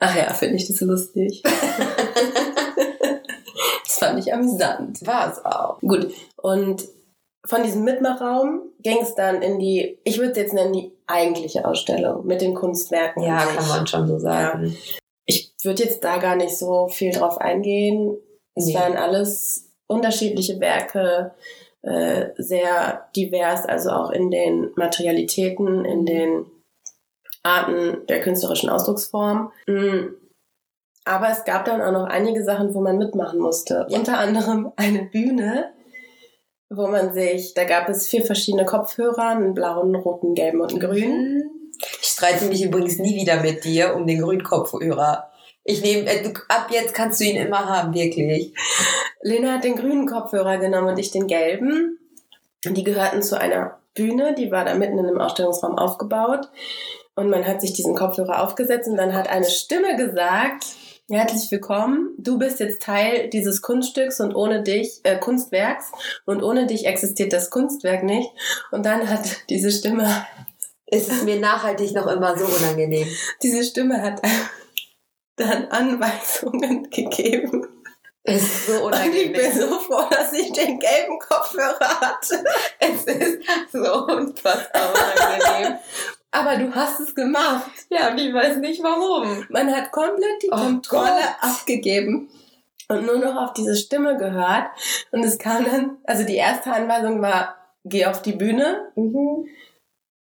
Ach 0.00 0.16
ja, 0.16 0.34
finde 0.34 0.56
ich 0.56 0.66
das 0.66 0.80
lustig. 0.80 1.44
das 3.84 3.98
fand 4.00 4.18
ich 4.18 4.34
amüsant. 4.34 5.06
War 5.06 5.30
es 5.30 5.44
auch. 5.44 5.78
Gut, 5.78 6.12
und 6.38 6.82
von 7.44 7.62
diesem 7.62 7.84
Mitmachraum 7.84 8.62
ging 8.80 8.98
es 9.00 9.14
dann 9.14 9.42
in 9.42 9.60
die, 9.60 10.00
ich 10.02 10.18
würde 10.18 10.32
es 10.32 10.38
jetzt 10.38 10.54
nennen, 10.54 10.72
die 10.72 10.90
eigentliche 11.06 11.64
Ausstellung 11.64 12.26
mit 12.26 12.40
den 12.40 12.56
Kunstwerken. 12.56 13.22
Ja, 13.22 13.46
kann 13.46 13.68
man 13.68 13.86
schon 13.86 14.08
so 14.08 14.18
sagen. 14.18 14.76
Ich 15.24 15.52
würde 15.62 15.84
jetzt 15.84 16.02
da 16.02 16.16
gar 16.16 16.34
nicht 16.34 16.58
so 16.58 16.88
viel 16.88 17.12
drauf 17.12 17.38
eingehen. 17.38 18.16
Es 18.56 18.66
Nee. 18.66 18.74
waren 18.74 18.96
alles 18.96 19.70
unterschiedliche 19.86 20.58
Werke, 20.58 21.32
äh, 21.82 22.30
sehr 22.36 23.08
divers, 23.14 23.64
also 23.64 23.90
auch 23.90 24.10
in 24.10 24.30
den 24.30 24.72
Materialitäten, 24.74 25.84
in 25.84 26.04
den 26.04 26.46
Arten 27.44 28.04
der 28.08 28.20
künstlerischen 28.20 28.68
Ausdrucksform. 28.68 29.52
Mm. 29.68 30.08
Aber 31.04 31.30
es 31.30 31.44
gab 31.44 31.64
dann 31.66 31.80
auch 31.80 31.92
noch 31.92 32.06
einige 32.08 32.42
Sachen, 32.42 32.74
wo 32.74 32.80
man 32.80 32.98
mitmachen 32.98 33.38
musste. 33.38 33.86
Ja. 33.88 33.98
Unter 33.98 34.18
anderem 34.18 34.72
eine 34.74 35.04
Bühne, 35.04 35.70
wo 36.68 36.88
man 36.88 37.14
sich, 37.14 37.54
da 37.54 37.62
gab 37.62 37.88
es 37.88 38.08
vier 38.08 38.24
verschiedene 38.24 38.64
Kopfhörer, 38.64 39.28
einen 39.28 39.54
blauen, 39.54 39.94
roten, 39.94 40.34
gelben 40.34 40.60
und 40.60 40.72
einen 40.72 40.80
grünen. 40.80 41.70
Ich 42.00 42.08
streite 42.08 42.46
mich 42.46 42.64
übrigens 42.64 42.98
nie 42.98 43.14
wieder 43.14 43.40
mit 43.40 43.64
dir 43.64 43.94
um 43.94 44.06
den 44.08 44.20
grünen 44.22 44.42
Kopfhörer. 44.42 45.30
Ich 45.68 45.82
nehme, 45.82 46.08
äh, 46.08 46.32
ab 46.48 46.68
jetzt 46.70 46.94
kannst 46.94 47.20
du 47.20 47.24
ihn 47.24 47.36
immer 47.36 47.68
haben, 47.68 47.92
wirklich. 47.92 48.54
Lena 49.20 49.54
hat 49.54 49.64
den 49.64 49.74
grünen 49.74 50.06
Kopfhörer 50.06 50.58
genommen 50.58 50.88
und 50.88 50.98
ich 50.98 51.10
den 51.10 51.26
gelben. 51.26 51.98
Die 52.64 52.84
gehörten 52.84 53.20
zu 53.20 53.38
einer 53.38 53.78
Bühne, 53.94 54.34
die 54.34 54.52
war 54.52 54.64
da 54.64 54.74
mitten 54.74 54.98
in 54.98 55.06
einem 55.06 55.20
Ausstellungsraum 55.20 55.76
aufgebaut. 55.76 56.48
Und 57.16 57.30
man 57.30 57.44
hat 57.46 57.60
sich 57.60 57.72
diesen 57.72 57.96
Kopfhörer 57.96 58.44
aufgesetzt 58.44 58.88
und 58.88 58.96
dann 58.96 59.12
hat 59.12 59.28
eine 59.28 59.46
Stimme 59.46 59.96
gesagt, 59.96 60.66
herzlich 61.10 61.50
willkommen, 61.50 62.10
du 62.16 62.38
bist 62.38 62.60
jetzt 62.60 62.82
Teil 62.82 63.28
dieses 63.30 63.60
Kunststücks 63.60 64.20
und 64.20 64.36
ohne 64.36 64.62
dich, 64.62 65.00
äh, 65.02 65.18
Kunstwerks 65.18 65.90
und 66.26 66.44
ohne 66.44 66.66
dich 66.66 66.86
existiert 66.86 67.32
das 67.32 67.50
Kunstwerk 67.50 68.04
nicht. 68.04 68.30
Und 68.70 68.86
dann 68.86 69.10
hat 69.10 69.26
diese 69.50 69.72
Stimme 69.72 70.26
Es 70.86 71.08
ist 71.08 71.24
mir 71.24 71.40
nachhaltig 71.40 71.92
noch 71.92 72.06
immer 72.06 72.38
so 72.38 72.44
unangenehm. 72.44 73.08
Diese 73.42 73.64
Stimme 73.64 74.02
hat 74.02 74.22
dann 75.36 75.66
Anweisungen 75.68 76.88
gegeben. 76.90 77.66
Es 78.24 78.42
ist 78.42 78.66
so 78.66 78.72
Und 78.86 78.94
ich 78.94 79.00
unangenehm. 79.02 79.32
bin 79.32 79.52
so 79.52 79.78
froh, 79.78 80.04
dass 80.10 80.32
ich 80.32 80.52
den 80.52 80.78
gelben 80.80 81.18
Kopfhörer 81.20 82.00
hatte. 82.00 82.44
Es 82.80 83.04
ist 83.04 83.38
so 83.72 84.04
unfassbar 84.06 84.82
unangenehm. 84.92 85.78
Aber 86.32 86.56
du 86.56 86.74
hast 86.74 86.98
es 87.00 87.14
gemacht. 87.14 87.70
ja, 87.88 88.10
und 88.10 88.18
ich 88.18 88.34
weiß 88.34 88.56
nicht 88.56 88.82
warum. 88.82 89.46
Man 89.48 89.72
hat 89.74 89.92
komplett 89.92 90.42
die 90.42 90.50
Oh 90.50 90.56
Kontrolle 90.56 91.10
Gott. 91.12 91.50
abgegeben 91.52 92.28
und 92.88 93.06
nur 93.06 93.18
noch 93.18 93.36
auf 93.36 93.52
diese 93.54 93.76
Stimme 93.76 94.16
gehört. 94.16 94.66
Und 95.12 95.24
es 95.24 95.38
kam 95.38 95.64
dann, 95.64 95.96
also 96.04 96.24
die 96.24 96.36
erste 96.36 96.72
Anweisung 96.72 97.22
war, 97.22 97.54
geh 97.84 98.06
auf 98.06 98.22
die 98.22 98.32
Bühne. 98.32 98.90
Mhm. 98.96 99.46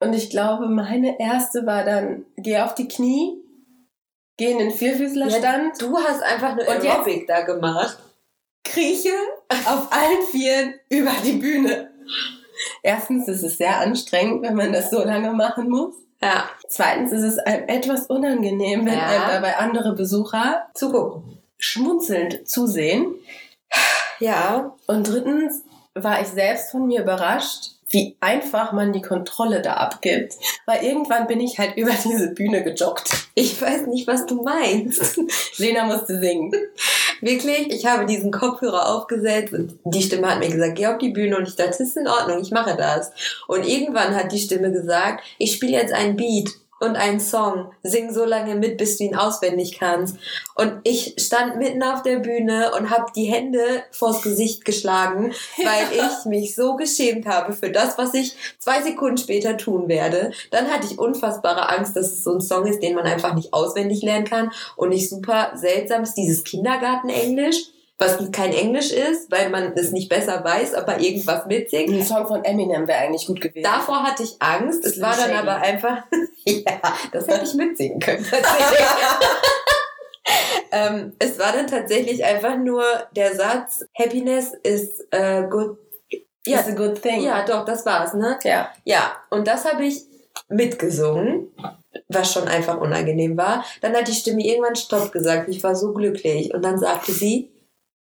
Und 0.01 0.15
ich 0.15 0.31
glaube, 0.31 0.67
meine 0.69 1.21
erste 1.21 1.67
war 1.67 1.85
dann, 1.85 2.25
geh 2.39 2.59
auf 2.61 2.75
die 2.75 2.89
Knie, 2.89 3.37
geh 4.41 4.51
in 4.53 4.59
den 4.59 4.71
Vierfüßlerstand, 4.71 5.81
Du 5.83 5.97
hast 5.99 6.23
einfach 6.23 6.53
eine 6.53 6.63
Und 6.63 6.83
Aerobic 6.85 7.27
da 7.27 7.43
gemacht. 7.43 7.99
krieche 8.65 9.13
auf 9.67 9.93
allen 9.93 10.23
Vieren 10.31 10.75
über 10.89 11.13
die 11.23 11.35
Bühne. 11.35 11.91
Erstens 12.83 13.29
ist 13.29 13.43
es 13.43 13.59
sehr 13.59 13.79
anstrengend, 13.81 14.43
wenn 14.43 14.55
man 14.55 14.73
das 14.73 14.91
so 14.91 15.05
lange 15.05 15.33
machen 15.33 15.69
muss. 15.69 15.95
Ja. 16.23 16.49
Zweitens 16.69 17.13
ist 17.13 17.23
es 17.23 17.39
einem 17.39 17.69
etwas 17.69 18.07
unangenehm, 18.07 18.87
wenn 18.87 18.95
Ja. 18.95 19.07
einem 19.09 19.29
dabei 19.29 19.57
andere 19.59 19.95
Besucher 19.95 20.69
Zugucken. 20.75 21.39
schmunzelnd 21.59 22.49
zusehen. 22.49 23.15
Ja. 24.21 24.75
Und 24.87 25.07
drittens 25.09 25.63
war 25.95 26.21
ich 26.23 26.29
selbst 26.29 26.71
von 26.71 26.87
mir 26.87 27.03
überrascht, 27.03 27.73
wie 27.91 28.17
einfach 28.21 28.73
man 28.73 28.93
die 28.93 29.03
Kontrolle 29.03 29.61
da 29.61 29.75
abgibt. 29.75 30.35
Weil 30.67 30.85
irgendwann 30.85 31.27
bin 31.27 31.41
ich 31.41 31.59
halt 31.59 31.77
über 31.77 31.93
diese 31.93 32.29
Bühne 32.29 32.63
gejoggt. 32.63 33.11
Ich 33.35 33.61
weiß 33.61 33.87
nicht, 33.87 34.07
was 34.07 34.27
du 34.27 34.43
meinst. 34.43 35.21
Lena 35.59 35.85
musste 35.85 36.21
singen. 36.21 36.53
Wirklich, 37.21 37.71
ich 37.71 37.87
habe 37.87 38.07
diesen 38.07 38.31
Kopfhörer 38.31 38.89
aufgesetzt 38.89 39.53
und 39.53 39.79
die 39.85 40.03
Stimme 40.03 40.31
hat 40.31 40.39
mir 40.39 40.49
gesagt, 40.49 40.77
geh 40.77 40.87
auf 40.87 40.99
die 40.99 41.11
Bühne 41.11 41.37
und 41.37 41.47
ich 41.47 41.57
dachte, 41.57 41.71
das 41.71 41.81
ist 41.81 41.97
in 41.97 42.09
Ordnung, 42.09 42.41
ich 42.41 42.51
mache 42.51 42.77
das. 42.77 43.13
Und 43.47 43.67
irgendwann 43.67 44.15
hat 44.15 44.33
die 44.33 44.39
Stimme 44.39 44.73
gesagt, 44.73 45.23
ich 45.39 45.53
spiele 45.53 45.73
jetzt 45.73 45.93
einen 45.93 46.17
Beat 46.17 46.51
und 46.81 46.97
einen 46.97 47.21
Song, 47.21 47.73
sing 47.83 48.13
so 48.13 48.25
lange 48.25 48.55
mit, 48.55 48.79
bis 48.79 48.97
du 48.97 49.05
ihn 49.05 49.15
auswendig 49.15 49.79
kannst. 49.79 50.17
Und 50.55 50.81
ich 50.85 51.15
stand 51.19 51.57
mitten 51.57 51.83
auf 51.83 52.03
der 52.03 52.19
Bühne 52.19 52.73
und 52.77 52.91
habe 52.91 53.13
die 53.15 53.27
Hände 53.27 53.83
vors 53.93 54.23
Gesicht 54.23 54.65
geschlagen, 54.65 55.33
weil 55.59 55.87
ich 55.93 56.25
mich 56.25 56.57
so 56.57 56.77
geschämt 56.77 57.27
habe 57.27 57.53
für 57.53 57.71
das, 57.71 57.99
was 57.99 58.15
ich 58.15 58.35
zwei 58.59 58.83
Sekunden 58.83 59.19
später 59.19 59.57
tun 59.57 59.89
werde. 59.89 60.33
Dann 60.51 60.69
hatte 60.69 60.87
ich 60.91 60.99
unfassbare 60.99 61.69
Angst, 61.69 61.97
dass 61.97 62.07
es 62.07 62.25
so 62.25 62.33
ein 62.35 62.41
Song 62.41 62.67
ist, 62.67 62.83
den 62.83 62.95
man 62.95 63.05
einfach 63.05 63.35
nicht 63.35 63.53
auswendig 63.53 64.03
lernen 64.03 64.25
kann 64.25 64.51
und 64.77 64.89
nicht 64.89 65.11
super 65.11 65.53
seltsam 65.55 66.03
ist, 66.03 66.15
dieses 66.15 66.45
Kindergartenenglisch, 66.45 67.67
was 68.01 68.17
kein 68.33 68.53
Englisch 68.55 68.93
ist, 68.93 69.31
weil 69.31 69.51
man 69.51 69.75
es 69.77 69.93
nicht 69.93 70.09
besser 70.09 70.43
weiß, 70.43 70.73
aber 70.75 71.01
irgendwas 71.01 71.45
mitsingt. 71.47 71.91
Ein 71.91 72.03
Song 72.03 72.27
von 72.27 72.43
Eminem 72.43 72.89
wäre 72.89 73.01
eigentlich 73.01 73.27
gut 73.27 73.43
gewesen. 73.43 73.63
Davor 73.63 74.03
hatte 74.03 74.23
ich 74.23 74.37
Angst. 74.41 74.87
Es 74.87 75.01
war 75.03 75.15
dann 75.15 75.33
aber 75.33 75.57
einfach, 75.57 76.05
ja, 76.45 76.81
das 77.13 77.29
hätte 77.29 77.45
ich 77.45 77.53
mitsingen 77.55 78.01
können. 78.01 78.25
ähm, 80.73 81.13
es 81.19 81.39
war 81.39 81.53
dann 81.53 81.67
tatsächlich 81.67 82.25
einfach 82.25 82.57
nur 82.57 82.83
der 83.15 83.37
Satz, 83.37 83.85
Happiness 83.99 84.55
is 84.63 85.07
äh, 85.11 85.43
good. 85.43 85.77
Ja, 86.47 86.61
It's 86.61 86.69
a 86.69 86.73
good 86.73 87.03
thing. 87.03 87.23
ja, 87.23 87.45
doch, 87.45 87.67
das 87.67 87.85
war's, 87.85 88.15
ne? 88.15 88.39
Ja. 88.45 88.71
Ja, 88.85 89.13
und 89.29 89.47
das 89.47 89.71
habe 89.71 89.85
ich 89.85 90.07
mitgesungen, 90.49 91.53
was 92.09 92.33
schon 92.33 92.49
einfach 92.49 92.81
unangenehm 92.81 93.37
war. 93.37 93.63
Dann 93.83 93.95
hat 93.95 94.09
die 94.09 94.15
Stimme 94.15 94.43
irgendwann 94.43 94.75
Stopp 94.75 95.13
gesagt. 95.13 95.51
Ich 95.51 95.63
war 95.63 95.77
so 95.77 95.93
glücklich. 95.93 96.55
Und 96.55 96.65
dann 96.65 96.79
sagte 96.79 97.13
sie, 97.13 97.51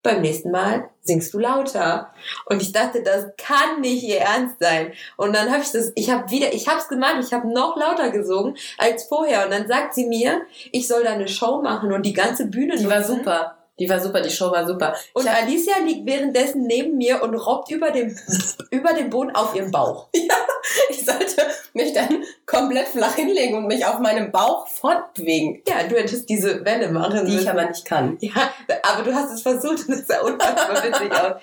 beim 0.02 0.22
nächsten 0.22 0.52
Mal 0.52 0.90
singst 1.02 1.34
du 1.34 1.40
lauter. 1.40 2.14
Und 2.46 2.62
ich 2.62 2.72
dachte, 2.72 3.04
das 3.04 3.28
kann 3.38 3.82
nicht 3.82 4.04
ihr 4.04 4.20
Ernst 4.20 4.58
sein. 4.60 4.94
Und 5.18 5.36
dann 5.36 5.52
habe 5.52 5.62
ich 5.62 5.72
das, 5.72 5.92
ich 5.96 6.10
habe 6.10 6.30
wieder, 6.32 6.54
ich 6.54 6.68
habe 6.68 6.80
es 6.80 6.88
gemacht, 6.88 7.18
ich 7.22 7.34
habe 7.34 7.52
noch 7.52 7.76
lauter 7.76 8.10
gesungen 8.12 8.56
als 8.78 9.06
vorher. 9.06 9.46
Und 9.46 9.52
dann 9.52 9.68
sagt 9.68 9.96
sie 9.96 10.08
mir, 10.08 10.42
ich 10.72 10.88
soll 10.88 11.04
da 11.04 11.12
eine 11.12 11.28
Show 11.28 11.62
machen 11.62 11.92
und 11.92 12.06
die 12.06 12.14
ganze 12.14 12.46
Bühne 12.46 12.78
Die 12.78 12.88
war 12.88 13.00
nutzen. 13.00 13.18
super. 13.18 13.56
Die 13.80 13.89
war 13.89 14.00
super, 14.00 14.22
die 14.22 14.30
Show 14.30 14.52
war 14.52 14.68
super. 14.68 14.94
Und 15.13 15.30
hab- 15.30 15.44
Alicia 15.44 15.78
liegt 15.86 16.06
währenddessen 16.06 16.63
neben 16.63 16.98
mir 16.98 17.22
und 17.24 17.34
robbt 17.36 17.72
über 17.72 17.92
den, 17.92 18.18
über 18.72 18.94
den 18.94 19.10
Boden 19.10 19.36
auf 19.36 19.56
ihrem 19.56 19.72
Bauch. 19.72 20.08
ich 20.89 21.06
sollte 21.06 21.42
mich 21.74 21.94
dann 21.94 22.24
komplett 22.46 22.88
flach 22.89 23.15
hinlegen 23.15 23.58
und 23.58 23.68
mich 23.68 23.86
auf 23.86 24.00
meinem 24.00 24.32
Bauch 24.32 24.68
fortbewegen. 24.68 25.62
Ja, 25.68 25.84
du 25.88 25.96
hättest 25.96 26.28
diese 26.30 26.63
Welle 26.65 26.89
machen 26.92 27.26
Die 27.26 27.38
ich 27.38 27.50
aber 27.50 27.65
nicht 27.65 27.86
kann. 27.86 28.18
Ja, 28.20 28.50
aber 28.84 29.04
du 29.04 29.13
hast 29.13 29.32
es 29.34 29.42
versucht 29.42 29.88
und 29.88 29.94
es 29.96 30.08
sah 30.08 30.22
unfassbar 30.22 30.84
witzig 30.84 31.12
aus. 31.12 31.42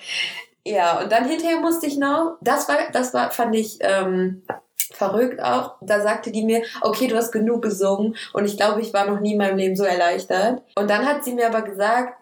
Ja, 0.65 0.99
und 0.99 1.11
dann 1.11 1.27
hinterher 1.29 1.59
musste 1.61 1.87
ich 1.87 1.97
noch, 1.97 2.37
das 2.41 2.67
war, 2.67 2.77
das 2.91 3.13
war, 3.13 3.31
fand 3.31 3.55
ich 3.55 3.77
ähm, 3.79 4.43
verrückt 4.91 5.41
auch. 5.41 5.75
Da 5.81 6.01
sagte 6.01 6.31
die 6.31 6.43
mir, 6.43 6.61
okay, 6.81 7.07
du 7.07 7.15
hast 7.15 7.31
genug 7.31 7.61
gesungen 7.61 8.15
und 8.33 8.45
ich 8.45 8.57
glaube, 8.57 8.81
ich 8.81 8.93
war 8.93 9.05
noch 9.05 9.19
nie 9.21 9.33
in 9.33 9.37
meinem 9.37 9.57
Leben 9.57 9.75
so 9.75 9.83
erleichtert. 9.85 10.61
Und 10.75 10.89
dann 10.89 11.05
hat 11.05 11.23
sie 11.23 11.33
mir 11.33 11.47
aber 11.47 11.61
gesagt, 11.61 12.17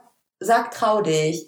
sag 0.46 0.72
trau 0.72 1.02
dich. 1.02 1.48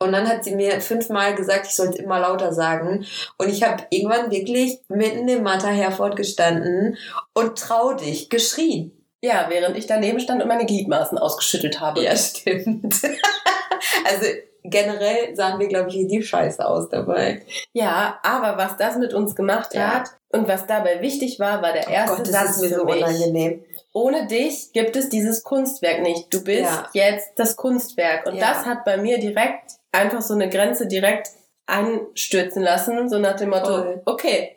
Und 0.00 0.12
dann 0.12 0.28
hat 0.28 0.44
sie 0.44 0.54
mir 0.54 0.80
fünfmal 0.80 1.34
gesagt, 1.34 1.66
ich 1.66 1.74
sollte 1.74 2.00
immer 2.00 2.20
lauter 2.20 2.52
sagen. 2.52 3.04
Und 3.36 3.48
ich 3.48 3.64
habe 3.64 3.84
irgendwann 3.90 4.30
wirklich 4.30 4.78
mitten 4.88 5.26
im 5.26 5.42
Martha 5.42 5.68
Herford 5.68 6.14
gestanden 6.16 6.96
und 7.34 7.58
trau 7.58 7.94
dich 7.94 8.30
geschrien. 8.30 8.92
Ja, 9.20 9.46
während 9.48 9.76
ich 9.76 9.86
daneben 9.86 10.20
stand 10.20 10.40
und 10.40 10.48
meine 10.48 10.66
Gliedmaßen 10.66 11.18
ausgeschüttelt 11.18 11.80
habe. 11.80 12.04
Ja, 12.04 12.14
stimmt. 12.14 12.94
also 14.04 14.26
generell 14.62 15.34
sahen 15.34 15.58
wir, 15.58 15.66
glaube 15.66 15.88
ich, 15.88 15.96
richtig 15.96 16.28
scheiße 16.28 16.64
aus 16.64 16.88
dabei. 16.88 17.42
Ja, 17.72 18.20
aber 18.22 18.56
was 18.56 18.76
das 18.76 18.96
mit 18.96 19.14
uns 19.14 19.34
gemacht 19.34 19.74
Ja. 19.74 19.94
hat 19.94 20.10
und 20.28 20.46
was 20.46 20.66
dabei 20.66 21.00
wichtig 21.00 21.40
war, 21.40 21.60
war 21.62 21.72
der 21.72 21.88
erste 21.88 22.12
Oh 22.12 22.16
Gott, 22.18 22.26
das 22.26 22.32
Satz 22.32 22.50
ist 22.50 22.62
mir 22.62 22.76
so 22.76 22.82
unangenehm. 22.82 23.64
Ohne 23.94 24.26
dich 24.26 24.72
gibt 24.72 24.96
es 24.96 25.08
dieses 25.08 25.42
Kunstwerk 25.42 26.02
nicht. 26.02 26.32
Du 26.32 26.44
bist 26.44 26.62
Ja. 26.70 26.88
jetzt 26.92 27.30
das 27.36 27.56
Kunstwerk. 27.56 28.26
Und 28.26 28.36
Ja. 28.36 28.50
das 28.52 28.66
hat 28.66 28.84
bei 28.84 28.96
mir 28.96 29.18
direkt 29.18 29.72
einfach 29.92 30.22
so 30.22 30.34
eine 30.34 30.48
Grenze 30.48 30.86
direkt 30.86 31.28
einstürzen 31.66 32.62
lassen, 32.62 33.08
so 33.08 33.18
nach 33.18 33.36
dem 33.36 33.50
Motto, 33.50 33.66
Voll. 33.66 34.02
okay, 34.06 34.54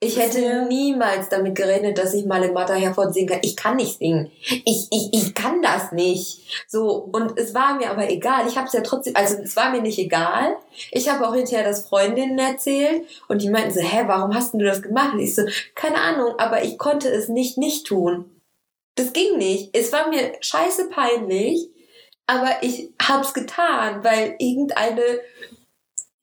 Ich 0.00 0.16
hätte 0.16 0.38
mir- 0.38 0.66
niemals 0.66 1.28
damit 1.28 1.56
gerechnet, 1.56 1.98
dass 1.98 2.14
ich 2.14 2.24
mal 2.24 2.44
in 2.44 2.52
Martha 2.52 2.74
Herford 2.74 3.12
singen 3.12 3.30
kann. 3.30 3.40
Ich 3.42 3.56
kann 3.56 3.74
nicht 3.74 3.98
singen. 3.98 4.30
Ich, 4.64 4.86
ich, 4.92 5.08
ich 5.12 5.34
kann 5.34 5.60
das 5.60 5.90
nicht. 5.90 6.64
So, 6.68 7.08
und 7.12 7.36
es 7.36 7.52
war 7.52 7.74
mir 7.74 7.90
aber 7.90 8.08
egal. 8.08 8.46
Ich 8.46 8.56
habe 8.56 8.68
es 8.68 8.72
ja 8.74 8.82
trotzdem, 8.82 9.16
also 9.16 9.34
es 9.42 9.56
war 9.56 9.72
mir 9.72 9.82
nicht 9.82 9.98
egal. 9.98 10.56
Ich 10.92 11.08
habe 11.08 11.26
auch 11.26 11.34
hinterher 11.34 11.64
das 11.64 11.88
Freundinnen 11.88 12.38
erzählt 12.38 13.08
und 13.26 13.42
die 13.42 13.50
meinten 13.50 13.72
so, 13.72 13.80
hä, 13.80 14.04
warum 14.06 14.32
hast 14.36 14.52
denn 14.52 14.60
du 14.60 14.66
das 14.66 14.82
gemacht? 14.82 15.14
Und 15.14 15.18
ich 15.20 15.34
so, 15.34 15.42
keine 15.74 15.96
Ahnung, 16.00 16.34
aber 16.38 16.62
ich 16.62 16.78
konnte 16.78 17.08
es 17.08 17.28
nicht 17.28 17.58
nicht 17.58 17.84
tun. 17.88 18.30
Das 18.98 19.12
ging 19.12 19.38
nicht. 19.38 19.74
Es 19.76 19.92
war 19.92 20.08
mir 20.08 20.32
scheiße 20.40 20.90
peinlich, 20.90 21.68
aber 22.26 22.50
ich 22.62 22.90
hab's 23.00 23.32
getan, 23.32 24.02
weil 24.04 24.34
irgendeine 24.38 25.20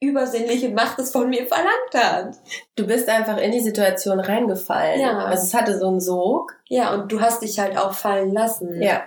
übersinnliche 0.02 0.70
Macht 0.70 1.00
es 1.00 1.12
von 1.12 1.30
mir 1.30 1.48
verlangt 1.48 1.94
hat. 1.94 2.36
du 2.76 2.86
bist 2.86 3.08
einfach 3.10 3.38
in 3.38 3.52
die 3.52 3.62
Situation 3.62 4.20
reingefallen. 4.20 5.00
Ja. 5.00 5.18
Also 5.26 5.44
es 5.44 5.54
hatte 5.54 5.80
so 5.80 5.88
einen 5.88 6.02
Sog. 6.02 6.56
Ja, 6.68 6.94
und 6.94 7.12
du 7.12 7.22
hast 7.22 7.42
dich 7.42 7.58
halt 7.60 7.78
auch 7.78 7.94
fallen 7.94 8.32
lassen. 8.32 8.82
Ja. 8.82 9.04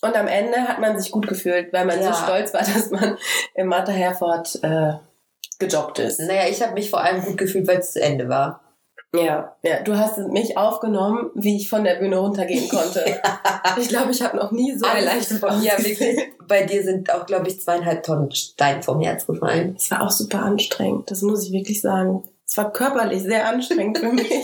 Und 0.00 0.16
am 0.16 0.28
Ende 0.28 0.56
hat 0.66 0.78
man 0.78 0.98
sich 0.98 1.10
gut 1.10 1.26
gefühlt, 1.26 1.72
weil 1.72 1.84
man 1.84 2.00
Ja. 2.00 2.12
so 2.14 2.24
stolz 2.24 2.54
war, 2.54 2.60
dass 2.74 2.90
man 2.90 3.18
im 3.54 3.66
Martha 3.66 3.92
Herford 3.92 4.60
äh, 4.62 4.92
gejoggt 5.58 5.98
ist. 5.98 6.20
Naja, 6.20 6.48
ich 6.48 6.62
habe 6.62 6.72
mich 6.74 6.88
vor 6.88 7.00
allem 7.02 7.22
gut 7.22 7.36
gefühlt, 7.36 7.66
weil 7.66 7.78
es 7.80 7.92
zu 7.92 8.00
Ende 8.00 8.28
war. 8.28 8.62
Ja, 9.14 9.56
ja, 9.62 9.82
du 9.82 9.98
hast 9.98 10.18
mich 10.18 10.56
aufgenommen, 10.56 11.30
wie 11.34 11.56
ich 11.56 11.68
von 11.68 11.82
der 11.82 11.96
Bühne 11.96 12.18
runtergehen 12.18 12.68
konnte. 12.70 13.04
Ich 13.78 13.88
glaube, 13.88 14.12
ich 14.12 14.22
habe 14.22 14.36
noch 14.36 14.52
nie 14.52 14.76
so 14.78 14.86
Alles 14.86 15.04
erleichtert 15.04 15.38
von- 15.40 15.62
ja, 15.62 15.72
wirklich. 15.78 16.18
Bei 16.46 16.62
dir 16.64 16.82
sind 16.84 17.12
auch, 17.12 17.26
glaube 17.26 17.48
ich, 17.48 17.60
zweieinhalb 17.60 18.02
Tonnen 18.04 18.30
Stein 18.32 18.82
vom 18.82 19.00
Herz 19.00 19.26
gefallen. 19.26 19.74
Es 19.76 19.90
war 19.90 20.02
auch 20.02 20.10
super 20.10 20.42
anstrengend, 20.42 21.10
das 21.10 21.22
muss 21.22 21.44
ich 21.44 21.52
wirklich 21.52 21.80
sagen. 21.80 22.22
Es 22.46 22.56
war 22.56 22.72
körperlich 22.72 23.22
sehr 23.22 23.46
anstrengend 23.48 23.98
für 23.98 24.12
mich. 24.12 24.30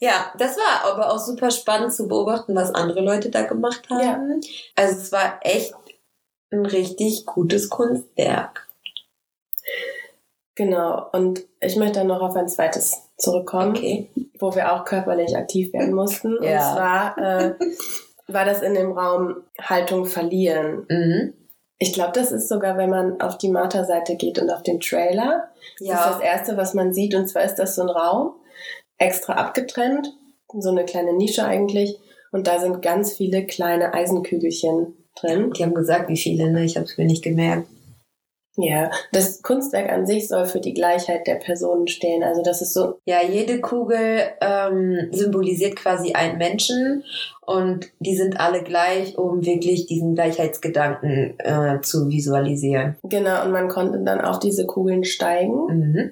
Ja, 0.00 0.32
das 0.36 0.56
war 0.56 0.92
aber 0.92 1.12
auch 1.12 1.20
super 1.20 1.52
spannend 1.52 1.94
zu 1.94 2.08
beobachten, 2.08 2.56
was 2.56 2.74
andere 2.74 3.02
Leute 3.02 3.30
da 3.30 3.42
gemacht 3.42 3.88
haben. 3.88 4.40
Also 4.74 4.96
es 5.00 5.12
war 5.12 5.38
echt 5.42 5.72
ein 6.50 6.66
richtig 6.66 7.24
gutes 7.24 7.70
Kunstwerk. 7.70 8.68
Genau, 10.56 11.08
und 11.12 11.42
ich 11.60 11.76
möchte 11.76 12.00
dann 12.00 12.08
noch 12.08 12.20
auf 12.20 12.34
ein 12.34 12.48
zweites 12.48 13.10
zurückkommen, 13.22 13.70
Okay. 13.76 14.08
wo 14.38 14.54
wir 14.54 14.72
auch 14.72 14.84
körperlich 14.84 15.36
aktiv 15.36 15.72
werden 15.72 15.94
mussten. 15.94 16.36
Und 16.36 16.44
Ja. 16.44 16.60
zwar 16.60 17.18
äh, 17.18 17.54
war 18.28 18.44
das 18.44 18.62
in 18.62 18.74
dem 18.74 18.92
Raum 18.92 19.36
Haltung 19.60 20.04
verlieren. 20.06 20.86
Mhm. 20.88 21.34
Ich 21.78 21.92
glaube, 21.92 22.12
das 22.14 22.30
ist 22.30 22.48
sogar, 22.48 22.76
wenn 22.76 22.90
man 22.90 23.20
auf 23.20 23.38
die 23.38 23.50
Martha-Seite 23.50 24.14
geht 24.16 24.38
und 24.38 24.50
auf 24.50 24.62
den 24.62 24.78
Trailer. 24.80 25.48
Das 25.78 25.80
ist 25.80 25.88
Ja. 25.88 26.10
das 26.12 26.20
Erste, 26.20 26.56
was 26.56 26.74
man 26.74 26.92
sieht. 26.92 27.14
Und 27.14 27.28
zwar 27.28 27.42
ist 27.44 27.56
das 27.56 27.74
so 27.74 27.82
ein 27.82 27.88
Raum, 27.88 28.34
extra 28.98 29.32
abgetrennt, 29.34 30.12
so 30.58 30.70
eine 30.70 30.84
kleine 30.84 31.12
Nische 31.14 31.44
eigentlich. 31.44 31.98
Und 32.30 32.46
da 32.46 32.60
sind 32.60 32.82
ganz 32.82 33.12
viele 33.12 33.44
kleine 33.46 33.92
Eisenkügelchen 33.94 34.96
drin. 35.20 35.50
Die 35.56 35.62
haben 35.64 35.74
gesagt, 35.74 36.08
wie 36.08 36.16
viele, 36.16 36.50
ne? 36.50 36.64
Ich 36.64 36.76
habe 36.76 36.86
es 36.86 36.96
mir 36.96 37.04
nicht 37.04 37.22
gemerkt. 37.24 37.66
Ja, 38.56 38.90
das 39.12 39.40
Kunstwerk 39.42 39.90
an 39.90 40.06
sich 40.06 40.28
soll 40.28 40.44
für 40.44 40.60
die 40.60 40.74
Gleichheit 40.74 41.26
der 41.26 41.36
Personen 41.36 41.88
stehen. 41.88 42.22
Also 42.22 42.42
das 42.42 42.60
ist 42.60 42.74
so, 42.74 42.98
Ja, 43.06 43.22
jede 43.22 43.60
Kugel 43.60 44.20
ähm, 44.40 45.08
symbolisiert 45.10 45.76
quasi 45.76 46.12
einen 46.12 46.36
Menschen 46.36 47.04
und 47.46 47.90
die 47.98 48.14
sind 48.14 48.38
alle 48.38 48.62
gleich, 48.62 49.16
um 49.16 49.44
wirklich 49.44 49.86
diesen 49.86 50.14
Gleichheitsgedanken 50.14 51.34
äh, 51.38 51.80
zu 51.80 52.08
visualisieren. 52.08 52.96
genau, 53.02 53.44
und 53.44 53.52
man 53.52 53.68
konnte 53.68 53.98
dann 54.04 54.20
auf 54.20 54.38
diese 54.38 54.66
Kugeln 54.66 55.04
steigen. 55.04 55.66
Mhm. 55.66 56.10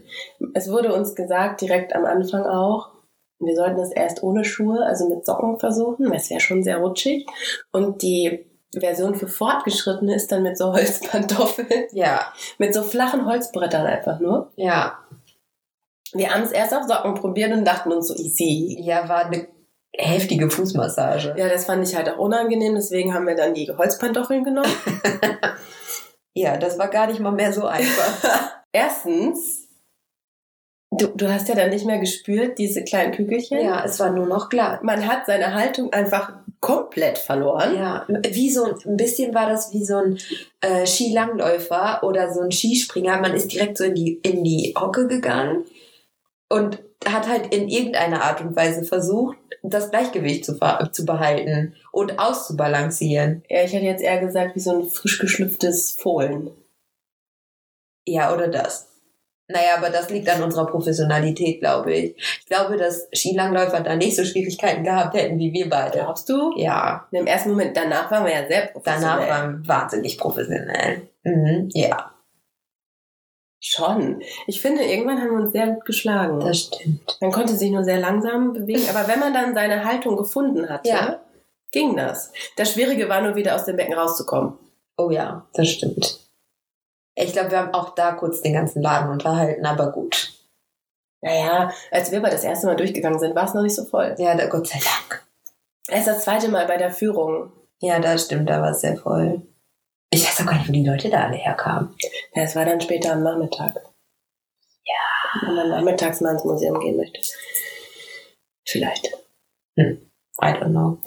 Es 0.55 0.71
wurde 0.71 0.95
uns 0.95 1.15
gesagt, 1.15 1.61
direkt 1.61 1.95
am 1.95 2.07
Anfang 2.07 2.45
auch, 2.45 2.91
wir 3.39 3.57
sollten 3.57 3.81
es 3.81 3.91
erst 3.93 4.23
ohne 4.23 4.45
Schuhe, 4.45 4.85
also 4.85 5.09
mit 5.09 5.25
Socken 5.25 5.59
versuchen, 5.59 6.11
weil 6.11 6.17
es 6.17 6.31
wäre 6.31 6.41
schon 6.41 6.63
sehr 6.63 6.79
rutschig. 6.79 7.27
Und 7.73 8.03
die 8.03 8.50
Version 8.79 9.15
für 9.17 9.29
Fortgeschrittene 9.29 10.15
ist 10.15 10.31
dann 10.31 10.43
mit 10.43 10.57
so 10.59 10.73
Holzpantoffeln, 10.73 11.87
Ja, 11.93 12.33
mit 12.59 12.73
so 12.75 12.83
flachen 12.83 13.27
Holzbrettern 13.27 13.87
einfach 13.87 14.21
nur. 14.21 14.53
ja. 14.57 14.99
Wir 16.13 16.35
haben 16.35 16.43
es 16.43 16.51
erst 16.51 16.75
auf 16.75 16.89
Socken 16.89 17.15
probiert 17.15 17.53
und 17.53 17.65
dachten 17.65 17.93
uns 17.93 18.09
so 18.09 18.15
easy. 18.17 18.77
Ja, 18.81 19.09
war 19.09 19.27
eine 19.27 19.47
heftige 19.97 20.51
Fußmassage. 20.51 21.35
Ja, 21.37 21.49
das 21.49 21.67
fand 21.67 21.87
ich 21.89 21.95
halt 21.95 22.09
auch 22.09 22.19
unangenehm, 22.19 22.75
deswegen 22.75 23.15
haben 23.15 23.29
wir 23.29 23.37
dann 23.37 23.55
die 23.55 23.71
Holzpantoffeln 23.71 24.43
genommen. 24.45 24.73
Ja, 26.33 26.57
das 26.57 26.79
war 26.79 26.89
gar 26.89 27.09
nicht 27.09 27.19
mal 27.21 27.33
mehr 27.33 27.53
so 27.53 27.67
einfach. 27.67 28.53
Erstens, 28.73 29.69
du, 30.91 31.09
du 31.09 31.29
hast 31.33 31.49
ja 31.49 31.57
dann 31.57 31.71
nicht 31.71 31.85
mehr 31.87 31.99
gespürt, 31.99 32.57
diese 32.59 32.85
kleinen 32.85 33.13
Kügelchen. 33.13 33.59
ja, 33.61 33.85
es 33.85 33.99
war 33.99 34.11
nur 34.11 34.27
noch 34.27 34.49
glatt. 34.49 34.85
Man 34.85 35.07
hat 35.09 35.27
seine 35.27 35.55
Haltung 35.55 35.93
einfach 35.93 36.33
komplett 36.61 37.19
verloren. 37.19 37.75
Ja, 37.75 38.07
wie 38.09 38.51
so 38.51 38.65
ein 38.65 38.97
bisschen 38.97 39.35
war 39.35 39.49
das 39.49 39.73
wie 39.73 39.85
so 39.85 39.97
ein 39.97 40.19
äh, 40.61 40.87
Skilangläufer 40.87 42.03
oder 42.03 42.33
so 42.33 42.41
ein 42.41 42.53
Skispringer. 42.53 43.21
Man 43.21 43.35
ist 43.35 43.53
direkt 43.53 43.79
so 43.79 43.85
in 43.85 43.95
die, 43.95 44.21
in 44.23 44.45
die 44.45 44.75
Hocke 44.79 45.09
gegangen 45.09 45.65
und 46.49 46.83
hat 47.07 47.29
halt 47.29 47.55
in 47.55 47.69
irgendeiner 47.69 48.23
Art 48.23 48.43
und 48.43 48.57
Weise 48.57 48.85
versucht, 48.85 49.39
das 49.63 49.91
Gleichgewicht 49.91 50.45
zu, 50.45 50.59
zu 50.93 51.05
behalten 51.07 51.75
und 51.93 52.19
auszubalancieren. 52.19 53.43
Ja, 53.49 53.65
ich 53.65 53.73
hätte 53.73 53.87
jetzt 53.87 54.03
eher 54.03 54.21
gesagt, 54.21 54.55
wie 54.55 54.61
so 54.61 54.79
ein 54.79 54.89
frisch 54.89 55.19
geschlüpftes 55.19 55.93
Fohlen. 55.93 56.51
Ja, 58.07 58.35
oder 58.35 58.49
das. 58.49 58.90
Naja, 59.53 59.77
aber 59.79 59.91
das 59.91 60.11
liegt 60.11 60.29
an 60.29 60.43
unserer 60.43 60.67
Professionalität, 60.67 61.61
glaube 61.61 61.93
ich. 61.93 62.17
Ich 62.41 62.47
glaube, 62.47 62.77
dass 62.77 63.09
Skilangläufer 63.15 63.81
da 63.81 63.97
nicht 63.97 64.17
so 64.17 64.25
Schwierigkeiten 64.25 64.85
gehabt 64.85 65.15
hätten 65.15 65.39
wie 65.39 65.53
wir 65.53 65.69
beide. 65.69 65.99
Glaubst 65.99 66.29
du? 66.29 66.53
Ja, 66.57 67.07
Im 67.11 67.27
ersten 67.27 67.51
Moment, 67.51 67.77
danach 67.77 68.11
waren 68.11 68.25
wir 68.25 68.33
ja 68.33 68.47
sehr 68.47 68.67
professionell. 68.67 69.01
danach 69.19 69.29
waren 69.29 69.63
wir 69.63 69.69
wahnsinnig 69.69 70.19
professionell. 70.19 71.03
Mhm, 71.25 71.69
ja, 71.75 72.13
Schon. 73.63 74.23
Ich 74.47 74.63
finde, 74.63 74.83
irgendwann 74.85 75.21
haben 75.21 75.33
wir 75.37 75.45
uns 75.45 75.53
sehr 75.53 75.67
gut 75.67 75.85
geschlagen. 75.85 76.41
das 76.41 76.61
stimmt. 76.61 77.19
Man 77.21 77.31
konnte 77.31 77.55
sich 77.55 77.71
nur 77.71 77.85
sehr 77.85 77.99
langsam 78.01 78.55
bewegen, 78.55 78.85
aber 78.89 79.07
wenn 79.07 79.21
man 79.21 79.35
dann 79.35 79.55
seine 79.55 79.85
Haltung 79.85 80.17
gefunden 80.17 80.67
hatte, 80.69 80.89
Ja. 80.89 81.21
ging 81.71 81.95
das. 81.95 82.33
Das 82.57 82.73
Schwierige 82.73 83.09
war 83.11 83.21
nur 83.21 83.35
wieder 83.37 83.55
aus 83.55 83.67
dem 83.67 83.77
Becken 83.77 83.93
rauszukommen. 83.93 84.55
Oh 84.97 85.11
ja, 85.11 85.47
das 85.53 85.69
stimmt. 85.69 86.21
Ich 87.15 87.33
glaube, 87.33 87.51
wir 87.51 87.59
haben 87.59 87.75
auch 87.75 87.95
da 87.95 88.13
kurz 88.13 88.41
den 88.43 88.55
ganzen 88.55 88.83
Laden 88.83 89.11
unterhalten, 89.11 89.67
aber 89.67 89.93
gut. 89.93 90.33
Naja, 91.23 91.71
als 91.91 92.11
wir 92.11 92.19
aber 92.19 92.31
das 92.31 92.45
erste 92.45 92.67
Mal 92.67 92.77
durchgegangen 92.77 93.19
sind, 93.19 93.35
war 93.35 93.45
es 93.45 93.55
noch 93.55 93.63
nicht 93.63 93.75
so 93.75 93.85
voll. 93.85 94.15
Ja, 94.19 94.35
da, 94.35 94.47
Gott 94.47 94.69
sei 94.69 94.79
Dank. 94.79 95.27
Erst 95.89 96.09
das 96.09 96.25
zweite 96.25 96.49
Mal 96.49 96.67
bei 96.67 96.77
der 96.77 96.91
Führung. 96.91 97.53
Ja, 97.81 97.99
das 97.99 98.25
stimmt, 98.25 98.49
da 98.49 98.63
war 98.63 98.71
es 98.71 98.81
sehr 98.81 98.97
voll. 98.97 99.43
Ich 100.11 100.27
weiß 100.27 100.41
auch 100.41 100.47
gar 100.47 100.59
nicht, 100.59 100.69
wo 100.69 100.73
die 100.73 100.85
Leute 100.85 101.11
da 101.11 101.25
alle 101.25 101.37
herkamen. 101.37 101.95
Ja, 102.35 102.43
es 102.43 102.57
war 102.57 102.65
dann 102.65 102.81
später 102.81 103.13
am 103.13 103.23
Nachmittag. 103.23 103.75
Ja. 104.85 105.47
Wenn 105.47 105.55
man 105.55 105.71
nachmittags 105.71 106.21
mal 106.21 106.33
ins 106.33 106.45
Museum 106.45 106.81
gehen 106.81 106.97
möchte. 106.97 107.21
Vielleicht. 108.67 109.07
I 109.77 109.99
don't 110.39 110.71
know. 110.71 110.99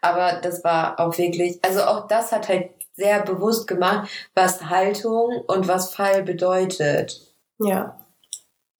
Aber 0.00 0.40
das 0.40 0.64
war 0.64 0.98
auch 0.98 1.16
wirklich, 1.16 1.58
also 1.62 1.82
auch 1.82 2.06
das 2.08 2.32
hat 2.32 2.48
halt 2.48 2.70
sehr 3.00 3.22
bewusst 3.22 3.66
gemacht, 3.66 4.08
was 4.34 4.68
Haltung 4.68 5.42
und 5.46 5.66
was 5.66 5.94
Fall 5.94 6.22
bedeutet. 6.22 7.20
Ja. 7.58 7.96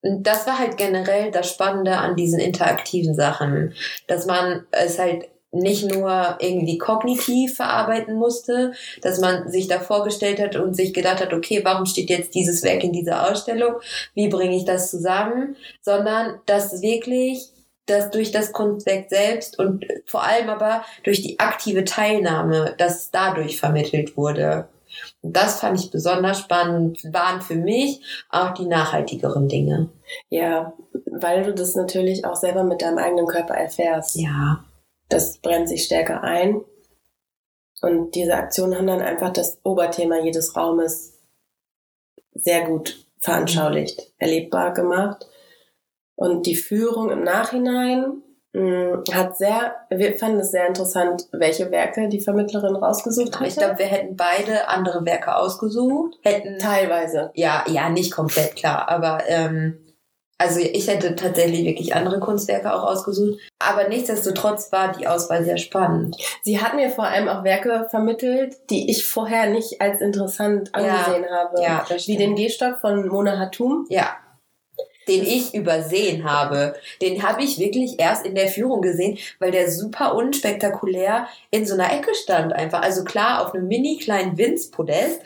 Und 0.02 0.26
das 0.26 0.46
war 0.46 0.58
halt 0.58 0.76
generell 0.76 1.30
das 1.30 1.50
Spannende 1.50 1.96
an 1.96 2.16
diesen 2.16 2.38
interaktiven 2.38 3.14
Sachen, 3.14 3.74
dass 4.06 4.26
man 4.26 4.66
es 4.70 4.98
halt 4.98 5.28
nicht 5.52 5.90
nur 5.92 6.38
irgendwie 6.38 6.78
kognitiv 6.78 7.56
verarbeiten 7.56 8.14
musste, 8.14 8.72
dass 9.02 9.18
man 9.18 9.50
sich 9.50 9.66
da 9.66 9.80
vorgestellt 9.80 10.38
hat 10.38 10.54
und 10.56 10.76
sich 10.76 10.94
gedacht 10.94 11.20
hat, 11.20 11.32
okay, 11.32 11.60
warum 11.64 11.86
steht 11.86 12.08
jetzt 12.08 12.34
dieses 12.34 12.62
Werk 12.62 12.84
in 12.84 12.92
dieser 12.92 13.28
Ausstellung? 13.28 13.74
Wie 14.14 14.28
bringe 14.28 14.56
ich 14.56 14.64
das 14.64 14.90
zusammen? 14.90 15.56
Sondern 15.80 16.40
dass 16.46 16.82
wirklich 16.82 17.50
dass 17.90 18.10
durch 18.10 18.30
das 18.30 18.52
Kunstwerk 18.52 19.10
selbst 19.10 19.58
und 19.58 19.86
vor 20.06 20.24
allem 20.24 20.48
aber 20.48 20.84
durch 21.02 21.22
die 21.22 21.38
aktive 21.38 21.84
Teilnahme, 21.84 22.74
dass 22.78 23.10
dadurch 23.10 23.58
vermittelt 23.58 24.16
wurde. 24.16 24.68
Und 25.22 25.36
das 25.36 25.60
fand 25.60 25.78
ich 25.78 25.90
besonders 25.90 26.38
spannend, 26.40 27.02
waren 27.12 27.40
für 27.40 27.54
mich 27.54 28.00
auch 28.28 28.54
die 28.54 28.66
nachhaltigeren 28.66 29.48
Dinge. 29.48 29.88
Ja, 30.28 30.72
weil 31.06 31.44
du 31.44 31.54
das 31.54 31.74
natürlich 31.74 32.24
auch 32.24 32.36
selber 32.36 32.64
mit 32.64 32.82
deinem 32.82 32.98
eigenen 32.98 33.26
Körper 33.26 33.54
erfährst. 33.54 34.16
Ja. 34.16 34.64
Das 35.08 35.38
brennt 35.38 35.68
sich 35.68 35.84
stärker 35.84 36.22
ein. 36.22 36.62
Und 37.82 38.14
diese 38.14 38.34
Aktionen 38.34 38.76
haben 38.76 38.86
dann 38.86 39.00
einfach 39.00 39.32
das 39.32 39.58
Oberthema 39.64 40.18
jedes 40.20 40.56
Raumes 40.56 41.14
sehr 42.34 42.66
gut 42.66 43.06
veranschaulicht, 43.18 44.12
erlebbar 44.18 44.72
gemacht. 44.74 45.26
Und 46.20 46.44
die 46.44 46.54
Führung 46.54 47.10
im 47.10 47.24
Nachhinein 47.24 48.22
mh, 48.52 49.04
hat 49.10 49.38
sehr, 49.38 49.74
wir 49.88 50.18
fanden 50.18 50.40
es 50.40 50.50
sehr 50.50 50.66
interessant, 50.66 51.26
welche 51.32 51.70
Werke 51.70 52.10
die 52.10 52.20
Vermittlerin 52.20 52.76
rausgesucht 52.76 53.40
hat. 53.40 53.48
Ich 53.48 53.56
glaube, 53.56 53.78
wir 53.78 53.86
hätten 53.86 54.16
beide 54.16 54.68
andere 54.68 55.06
Werke 55.06 55.34
ausgesucht. 55.34 56.18
Hätten, 56.22 56.58
teilweise. 56.58 57.30
ja, 57.34 57.64
ja, 57.68 57.88
nicht 57.88 58.12
komplett 58.12 58.54
klar, 58.54 58.90
aber 58.90 59.20
ähm, 59.28 59.78
also 60.36 60.60
ich 60.60 60.88
hätte 60.88 61.16
tatsächlich 61.16 61.64
wirklich 61.64 61.94
andere 61.94 62.20
Kunstwerke 62.20 62.74
auch 62.74 62.84
ausgesucht. 62.84 63.38
Aber 63.58 63.88
nichtsdestotrotz 63.88 64.70
war 64.72 64.92
die 64.92 65.06
Auswahl 65.06 65.42
sehr 65.42 65.56
spannend. 65.56 66.18
Sie 66.42 66.60
hat 66.60 66.74
mir 66.74 66.90
vor 66.90 67.04
allem 67.04 67.28
auch 67.28 67.44
Werke 67.44 67.86
vermittelt, 67.90 68.56
die 68.68 68.90
ich 68.90 69.06
vorher 69.06 69.48
nicht 69.48 69.80
als 69.80 70.02
interessant 70.02 70.74
angesehen 70.74 71.24
habe. 71.30 71.62
Ja, 71.62 71.86
das 71.88 72.06
Wie 72.08 72.18
den 72.18 72.36
Gehstock 72.36 72.78
von 72.80 73.08
Mona 73.08 73.38
Hatum. 73.38 73.86
Ja. 73.88 74.16
Den 75.08 75.24
ich 75.24 75.54
übersehen 75.54 76.24
habe. 76.24 76.74
Den 77.02 77.22
habe 77.22 77.42
ich 77.42 77.58
wirklich 77.58 77.98
erst 77.98 78.24
in 78.26 78.34
der 78.34 78.48
Führung 78.48 78.80
gesehen, 78.82 79.18
weil 79.38 79.50
der 79.50 79.70
super 79.70 80.14
unspektakulär 80.14 81.26
in 81.50 81.66
so 81.66 81.74
einer 81.74 81.92
Ecke 81.92 82.14
stand 82.14 82.52
einfach. 82.52 82.82
Also 82.82 83.04
klar, 83.04 83.44
auf 83.44 83.54
einem 83.54 83.66
mini 83.66 83.96
kleinen 83.98 84.36
Winzpodest, 84.38 85.20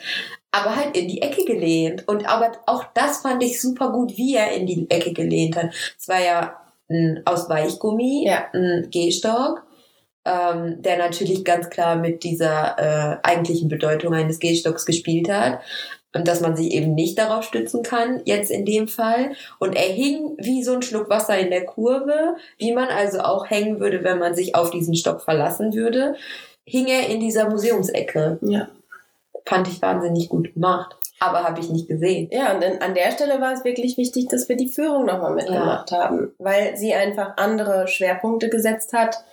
aber 0.51 0.75
halt 0.75 0.95
in 0.97 1.07
die 1.07 1.21
Ecke 1.21 1.43
gelehnt. 1.45 2.07
Und 2.07 2.27
aber 2.27 2.53
auch 2.65 2.85
das 2.93 3.19
fand 3.21 3.43
ich 3.43 3.61
super 3.61 3.91
gut, 3.91 4.17
wie 4.17 4.35
er 4.35 4.51
in 4.53 4.65
die 4.65 4.89
Ecke 4.89 5.11
gelehnt 5.13 5.55
hat. 5.57 5.73
Es 5.99 6.07
war 6.07 6.23
ja 6.23 6.55
ein, 6.89 7.21
aus 7.25 7.49
Weichgummi, 7.49 8.25
Ja. 8.25 8.45
ein 8.53 8.87
Gehstock, 8.91 9.63
ähm, 10.23 10.81
der 10.81 10.97
natürlich 10.97 11.43
ganz 11.45 11.69
klar 11.69 11.95
mit 11.95 12.23
dieser 12.23 12.77
äh, 12.79 13.17
eigentlichen 13.23 13.67
Bedeutung 13.69 14.13
eines 14.13 14.39
Gehstocks 14.39 14.85
gespielt 14.85 15.29
hat. 15.29 15.59
Und 16.15 16.29
dass 16.29 16.39
man 16.39 16.55
sich 16.55 16.71
eben 16.71 16.95
nicht 16.95 17.19
darauf 17.19 17.43
stützen 17.43 17.83
kann, 17.83 18.21
jetzt 18.23 18.49
in 18.49 18.65
dem 18.65 18.87
Fall. 18.87 19.33
Und 19.59 19.75
er 19.75 19.91
hing 19.91 20.35
wie 20.37 20.63
so 20.63 20.73
ein 20.73 20.81
Schluck 20.81 21.09
Wasser 21.09 21.37
in 21.37 21.49
der 21.49 21.65
Kurve, 21.65 22.37
wie 22.57 22.73
man 22.73 22.87
also 22.87 23.19
auch 23.19 23.49
hängen 23.49 23.81
würde, 23.81 24.03
wenn 24.03 24.17
man 24.17 24.33
sich 24.33 24.55
auf 24.55 24.71
diesen 24.71 24.95
Stock 24.95 25.21
verlassen 25.21 25.73
würde, 25.73 26.15
hing 26.63 26.87
er 26.87 27.09
in 27.09 27.19
dieser 27.19 27.49
Museumsecke. 27.49 28.39
Ja. 28.41 28.69
Fand 29.45 29.67
ich 29.67 29.81
wahnsinnig 29.81 30.29
gut 30.29 30.53
gemacht. 30.53 30.95
Aber 31.19 31.43
habe 31.43 31.59
ich 31.59 31.69
nicht 31.69 31.87
gesehen. 31.87 32.29
Ja, 32.31 32.55
und 32.55 32.63
an 32.63 32.93
der 32.93 33.11
Stelle 33.11 33.41
war 33.41 33.53
es 33.53 33.63
wirklich 33.63 33.97
wichtig, 33.97 34.27
dass 34.29 34.49
wir 34.49 34.55
die 34.55 34.69
Führung 34.69 35.05
nochmal 35.05 35.33
mitgemacht 35.33 35.91
haben, 35.91 36.33
weil 36.39 36.77
sie 36.77 36.93
einfach 36.93 37.37
andere 37.37 37.87
Schwerpunkte 37.87 38.49
gesetzt 38.49 38.93
hat, 38.93 39.23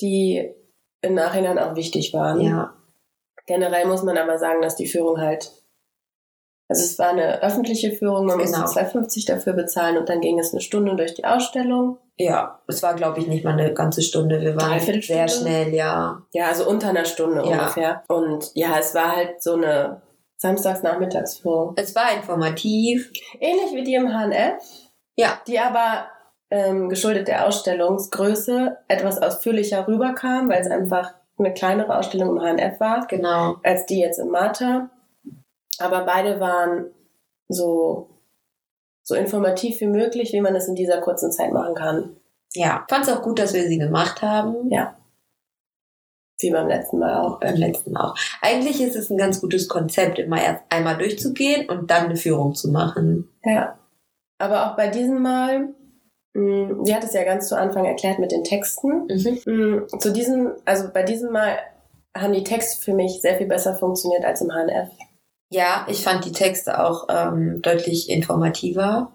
die 0.00 0.52
im 1.00 1.14
Nachhinein 1.14 1.58
auch 1.58 1.76
wichtig 1.76 2.12
waren. 2.12 2.40
Ja. 2.40 2.74
Generell 3.46 3.86
muss 3.86 4.02
man 4.02 4.18
aber 4.18 4.38
sagen, 4.38 4.62
dass 4.62 4.76
die 4.76 4.86
Führung 4.86 5.20
halt, 5.20 5.50
also 6.72 6.84
es 6.84 6.98
war 6.98 7.10
eine 7.10 7.42
öffentliche 7.42 7.92
Führung, 7.92 8.26
man 8.26 8.38
Genau. 8.38 8.60
musste 8.60 8.80
2,50 8.80 9.26
dafür 9.26 9.52
bezahlen 9.52 9.96
und 9.98 10.08
dann 10.08 10.20
ging 10.20 10.38
es 10.38 10.52
eine 10.52 10.60
Stunde 10.60 10.96
durch 10.96 11.14
die 11.14 11.24
Ausstellung. 11.24 11.98
Ja, 12.18 12.60
es 12.68 12.82
war, 12.82 12.94
glaube 12.94 13.20
ich, 13.20 13.26
nicht 13.26 13.44
mal 13.44 13.52
eine 13.58 13.72
ganze 13.74 14.02
Stunde. 14.02 14.40
Wir 14.40 14.56
waren 14.56 14.78
sehr 14.80 15.28
schnell, 15.28 15.74
ja. 15.74 16.22
Ja, 16.32 16.46
also 16.48 16.68
unter 16.68 16.88
einer 16.90 17.04
Stunde 17.04 17.42
Ja. 17.44 17.58
ungefähr. 17.60 18.02
Und 18.08 18.50
ja, 18.54 18.78
es 18.78 18.94
war 18.94 19.16
halt 19.16 19.42
so 19.42 19.54
eine 19.54 20.02
Samstagsnachmittagsführung. 20.38 21.74
Es 21.76 21.94
war 21.94 22.14
informativ. 22.16 23.10
Ähnlich 23.40 23.72
wie 23.74 23.84
die 23.84 23.94
im 23.94 24.08
HNF, 24.08 24.62
Ja. 25.16 25.38
die 25.46 25.58
aber 25.58 26.06
ähm, 26.50 26.90
geschuldet 26.90 27.28
der 27.28 27.46
Ausstellungsgröße 27.46 28.76
etwas 28.88 29.22
ausführlicher 29.22 29.88
rüberkam, 29.88 30.50
weil 30.50 30.60
es 30.60 30.70
einfach 30.70 31.14
eine 31.38 31.54
kleinere 31.54 31.96
Ausstellung 31.98 32.36
im 32.36 32.42
HNF 32.42 32.78
war, 32.78 33.06
Genau. 33.06 33.56
als 33.64 33.86
die 33.86 34.00
jetzt 34.00 34.18
im 34.18 34.28
Martha. 34.28 34.90
Aber 35.82 36.04
beide 36.04 36.40
waren 36.40 36.86
so, 37.48 38.08
so 39.02 39.14
informativ 39.14 39.80
wie 39.80 39.86
möglich, 39.86 40.32
wie 40.32 40.40
man 40.40 40.54
es 40.54 40.68
in 40.68 40.74
dieser 40.74 41.00
kurzen 41.00 41.32
Zeit 41.32 41.52
machen 41.52 41.74
kann. 41.74 42.16
Ja. 42.54 42.86
Fand 42.88 43.06
es 43.06 43.12
auch 43.12 43.22
gut, 43.22 43.38
dass 43.38 43.54
wir 43.54 43.66
sie 43.66 43.78
gemacht 43.78 44.22
haben. 44.22 44.70
Ja. 44.70 44.96
Wie 46.40 46.50
beim 46.50 46.68
letzten 46.68 46.98
Mal 46.98 47.20
auch. 47.20 47.40
Beim 47.40 47.56
letzten 47.56 47.96
auch. 47.96 48.16
Eigentlich 48.40 48.80
ist 48.80 48.96
es 48.96 49.10
ein 49.10 49.16
ganz 49.16 49.40
gutes 49.40 49.68
Konzept, 49.68 50.18
immer 50.18 50.42
erst 50.42 50.62
einmal 50.70 50.98
durchzugehen 50.98 51.68
und 51.68 51.90
dann 51.90 52.06
eine 52.06 52.16
Führung 52.16 52.54
zu 52.54 52.70
machen. 52.70 53.28
Ja. 53.44 53.78
Aber 54.38 54.66
auch 54.66 54.76
bei 54.76 54.88
diesem 54.88 55.22
Mal, 55.22 55.68
mh, 56.34 56.84
sie 56.84 56.94
hat 56.94 57.04
es 57.04 57.12
ja 57.12 57.22
ganz 57.22 57.48
zu 57.48 57.56
Anfang 57.56 57.84
erklärt 57.84 58.18
mit 58.18 58.32
den 58.32 58.44
Texten. 58.44 59.06
Mhm. 59.06 59.40
Mm, 59.46 60.00
Zu 60.00 60.12
diesem, 60.12 60.52
also 60.64 60.88
bei 60.92 61.04
diesem 61.04 61.30
Mal 61.30 61.58
haben 62.16 62.32
die 62.32 62.44
Texte 62.44 62.82
für 62.82 62.92
mich 62.92 63.20
sehr 63.22 63.36
viel 63.36 63.46
besser 63.46 63.74
funktioniert 63.74 64.24
als 64.24 64.40
im 64.40 64.50
HNF. 64.50 64.90
Ja, 65.52 65.86
ich 65.88 66.02
fand 66.02 66.24
die 66.24 66.32
Texte 66.32 66.82
auch 66.82 67.06
ähm, 67.10 67.60
deutlich 67.62 68.08
informativer. 68.08 69.12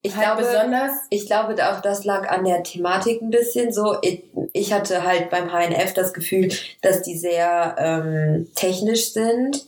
Ich 0.00 0.16
halt 0.16 0.36
glaube, 0.36 0.42
besonders, 0.42 0.92
ich 1.10 1.26
glaube 1.26 1.54
auch, 1.68 1.80
das 1.80 2.04
lag 2.04 2.28
an 2.30 2.44
der 2.44 2.62
Thematik 2.62 3.20
ein 3.20 3.30
bisschen 3.30 3.72
so. 3.72 3.96
Ich, 4.02 4.24
ich 4.52 4.72
hatte 4.72 5.04
halt 5.04 5.30
beim 5.30 5.50
HNF 5.50 5.92
das 5.94 6.12
Gefühl, 6.12 6.48
dass 6.82 7.02
die 7.02 7.16
sehr 7.16 7.76
ähm, 7.78 8.48
technisch 8.54 9.12
sind 9.12 9.64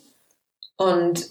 und 0.77 1.27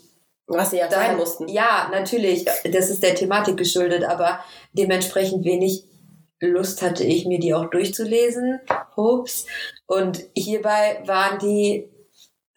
was 0.48 0.72
sie 0.72 0.78
ja 0.78 0.88
da- 0.88 0.98
sein 0.98 1.18
mussten. 1.18 1.48
Ja, 1.48 1.90
natürlich, 1.92 2.46
das 2.46 2.90
ist 2.90 3.04
der 3.04 3.16
Thematik 3.16 3.58
geschuldet, 3.58 4.04
aber 4.04 4.40
dementsprechend 4.74 5.46
wenig 5.46 5.86
Lust 6.40 6.82
hatte 6.82 7.06
ich, 7.06 7.26
mir 7.26 7.40
die 7.40 7.54
auch 7.54 7.70
durchzulesen. 7.70 8.60
Hups. 8.98 9.46
Und 9.88 10.24
hierbei 10.36 11.02
waren 11.06 11.40
die 11.40 11.90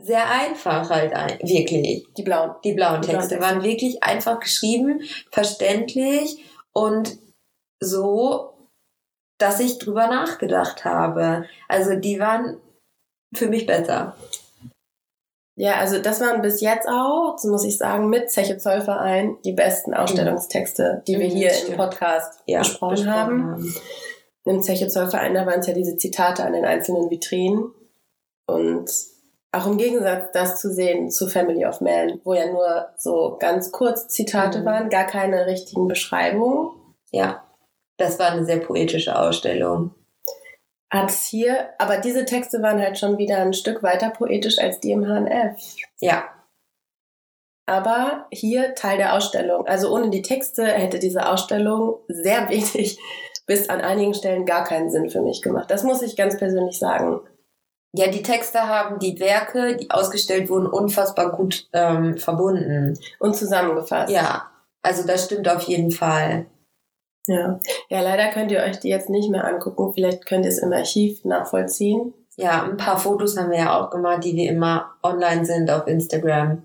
sehr 0.03 0.29
einfach 0.31 0.91
halt 0.91 1.15
ein, 1.15 1.39
wirklich. 1.41 2.07
Die 2.17 2.23
blauen. 2.23 2.55
Die 2.65 2.73
blauen 2.75 3.01
Die 3.01 3.09
blauen 3.09 3.19
Texte 3.21 3.37
Texte. 3.37 3.41
waren 3.41 3.63
wirklich 3.63 4.03
einfach 4.03 4.41
geschrieben, 4.41 5.03
verständlich 5.31 6.45
und 6.73 7.17
so, 7.81 8.53
dass 9.39 9.61
ich 9.61 9.79
drüber 9.79 10.07
nachgedacht 10.07 10.85
habe. 10.85 11.47
Also 11.69 11.97
die 11.97 12.19
waren 12.21 12.61
für 13.35 13.49
mich 13.49 13.67
besser. 13.67 14.17
Ja, 15.59 15.77
also 15.77 15.99
das 16.01 16.21
waren 16.21 16.43
bis 16.43 16.61
jetzt 16.61 16.87
auch, 16.87 17.37
so 17.39 17.49
muss 17.51 17.65
ich 17.65 17.79
sagen, 17.79 18.11
mit 18.11 18.31
Zeche 18.31 18.59
Zollverein 18.59 19.39
die 19.45 19.53
besten 19.53 19.95
Ausstellungstexte, 19.95 21.03
die 21.07 21.19
wir 21.19 21.29
Mhm, 21.29 21.33
hier 21.33 21.67
im. 21.69 21.77
Podcast 21.77 22.43
Ja, 22.47 22.59
besprochen, 22.59 23.11
haben. 23.11 23.75
Im 24.45 24.63
Zeche 24.63 24.89
Zollverein, 24.89 25.33
da 25.33 25.47
waren 25.47 25.61
es 25.61 25.67
ja 25.67 25.73
diese 25.73 25.97
Zitate 25.97 26.45
an 26.45 26.53
den 26.53 26.67
einzelnen 26.67 27.11
Vitrinen. 27.11 27.73
Und 28.47 28.91
auch 29.57 29.67
im 29.67 29.79
Gegensatz 29.79 30.33
das 30.33 30.61
zu 30.61 30.73
sehen 30.73 31.11
zu 31.11 31.29
Family 31.29 31.65
of 31.65 31.81
Man, 31.81 32.21
wo 32.25 32.35
ja 32.35 32.47
nur 32.47 32.89
so 32.97 33.37
ganz 33.39 33.73
kurz 33.73 34.09
Zitate 34.09 34.61
Mhm. 34.61 34.65
waren, 34.65 34.91
gar 34.91 35.07
keine 35.07 35.47
richtigen 35.47 35.89
Beschreibungen. 35.89 36.71
Ja, 37.11 37.45
das 37.97 38.19
war 38.19 38.31
eine 38.31 38.45
sehr 38.45 38.59
poetische 38.59 39.19
Ausstellung. 39.19 39.95
Hat 40.91 41.11
es 41.11 41.25
hier, 41.25 41.71
aber 41.79 41.99
diese 41.99 42.25
Texte 42.25 42.63
waren 42.63 42.81
halt 42.81 42.99
schon 42.99 43.19
wieder 43.19 43.39
ein 43.39 43.53
Stück 43.55 43.83
weiter 43.83 44.11
poetisch 44.11 44.59
als 44.59 44.81
die 44.81 44.93
im 44.93 45.05
HNF. 45.05 45.59
Ja, 46.01 46.25
aber 47.67 48.27
hier 48.31 48.75
Teil 48.77 48.97
der 48.97 49.15
Ausstellung. 49.15 49.67
Also 49.67 49.93
ohne 49.93 50.11
die 50.11 50.23
Texte 50.23 50.65
hätte 50.65 51.01
diese 51.01 51.29
Ausstellung 51.29 51.99
sehr 52.09 52.49
wenig 52.49 52.99
bis 53.47 53.69
an 53.69 53.81
einigen 53.81 54.15
Stellen 54.15 54.47
gar 54.47 54.65
keinen 54.65 54.91
Sinn 54.91 55.11
für 55.11 55.21
mich 55.21 55.43
gemacht. 55.43 55.71
Das 55.71 55.83
muss 55.83 56.03
ich 56.03 56.17
ganz 56.17 56.37
persönlich 56.39 56.79
sagen. 56.79 57.21
Ja, 57.93 58.09
die 58.09 58.23
Texte 58.23 58.61
haben 58.61 58.99
die 58.99 59.19
Werke, 59.21 59.77
die 59.77 59.91
ausgestellt 59.91 60.49
wurden, 60.51 60.67
unfassbar 60.67 61.33
gut 61.33 61.69
ähm, 61.73 62.19
verbunden. 62.19 62.99
Und 63.19 63.37
zusammengefasst. 63.37 64.13
Ja, 64.13 64.51
also 64.83 65.07
das 65.07 65.25
stimmt 65.25 65.49
auf 65.49 65.63
jeden 65.63 65.91
Fall. 65.91 66.47
ja. 67.27 67.59
Ja, 67.89 68.01
leider 68.03 68.29
könnt 68.29 68.53
ihr 68.53 68.61
euch 68.61 68.79
die 68.81 68.89
jetzt 68.89 69.09
nicht 69.09 69.31
mehr 69.31 69.45
angucken. 69.45 69.93
Vielleicht 69.95 70.27
könnt 70.27 70.45
ihr 70.45 70.51
es 70.51 70.59
im 70.59 70.73
Archiv 70.73 71.25
nachvollziehen. 71.25 72.13
Ja, 72.37 72.65
ein 72.65 72.77
paar 72.77 72.99
Fotos 72.99 73.37
haben 73.39 73.51
wir 73.51 73.59
ja 73.59 73.81
auch 73.81 73.91
gemacht, 73.91 74.25
die 74.25 74.37
wir 74.37 74.51
immer 74.51 74.93
online 75.03 75.47
sind 75.47 75.71
auf 75.71 75.87
Instagram. 75.87 76.63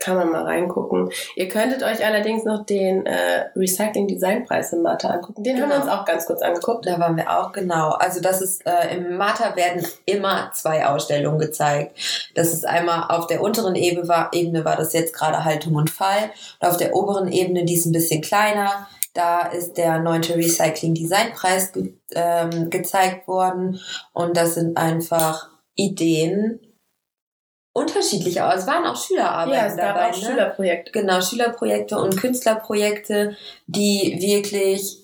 Kann 0.00 0.16
man 0.16 0.30
mal 0.30 0.44
reingucken. 0.44 1.10
Ihr 1.34 1.48
könntet 1.48 1.82
euch 1.82 2.06
allerdings 2.06 2.44
noch 2.44 2.64
den 2.64 3.04
äh, 3.04 3.46
Recycling 3.56 4.06
Design 4.06 4.44
Preis 4.46 4.72
im 4.72 4.82
Mathe 4.82 5.10
angucken. 5.10 5.42
Den 5.42 5.60
haben 5.60 5.70
wir 5.70 5.76
Genau. 5.78 5.84
uns 5.86 5.92
auch 5.92 6.04
ganz 6.04 6.24
kurz 6.26 6.40
angeguckt. 6.40 6.86
Da 6.86 7.00
waren 7.00 7.16
wir 7.16 7.36
auch 7.36 7.50
genau. 7.52 7.90
Also 7.90 8.20
das 8.20 8.40
ist 8.40 8.64
äh, 8.64 8.94
im 8.96 9.16
Martha 9.16 9.56
werden 9.56 9.84
immer 10.04 10.52
zwei 10.54 10.86
Ausstellungen 10.86 11.40
gezeigt. 11.40 11.98
Das 12.36 12.52
ist 12.52 12.64
einmal 12.64 13.08
auf 13.08 13.26
der 13.26 13.42
unteren 13.42 13.74
Ebene 13.74 14.06
war, 14.06 14.30
Ebene 14.32 14.64
war 14.64 14.76
das 14.76 14.92
jetzt 14.92 15.12
gerade 15.14 15.44
Haltung 15.44 15.74
und 15.74 15.90
Fall. 15.90 16.30
Und 16.60 16.68
auf 16.68 16.76
der 16.76 16.94
oberen 16.94 17.30
Ebene, 17.32 17.64
die 17.64 17.74
ist 17.74 17.86
ein 17.86 17.92
bisschen 17.92 18.20
kleiner, 18.22 18.86
da 19.14 19.42
ist 19.48 19.78
der 19.78 19.98
neunte 19.98 20.36
Recycling 20.36 20.94
Design 20.94 21.32
Preis 21.34 21.72
ge 21.72 21.94
ähm, 22.14 22.70
gezeigt 22.70 23.26
worden. 23.26 23.80
Und 24.12 24.36
das 24.36 24.54
sind 24.54 24.76
einfach 24.76 25.48
Ideen 25.74 26.60
unterschiedlich 27.72 28.40
aus. 28.40 28.60
Es 28.60 28.66
waren 28.66 28.86
auch 28.86 28.96
Schülerarbeiten 28.96 29.58
ja, 29.58 29.66
es 29.66 29.76
gab 29.76 29.94
dabei. 29.96 30.10
auch 30.10 30.16
ne? 30.20 30.26
Schülerprojekte. 30.26 30.92
Genau, 30.92 31.20
Schülerprojekte 31.20 31.98
und 31.98 32.16
Künstlerprojekte, 32.16 33.36
die 33.66 34.16
wirklich 34.20 34.98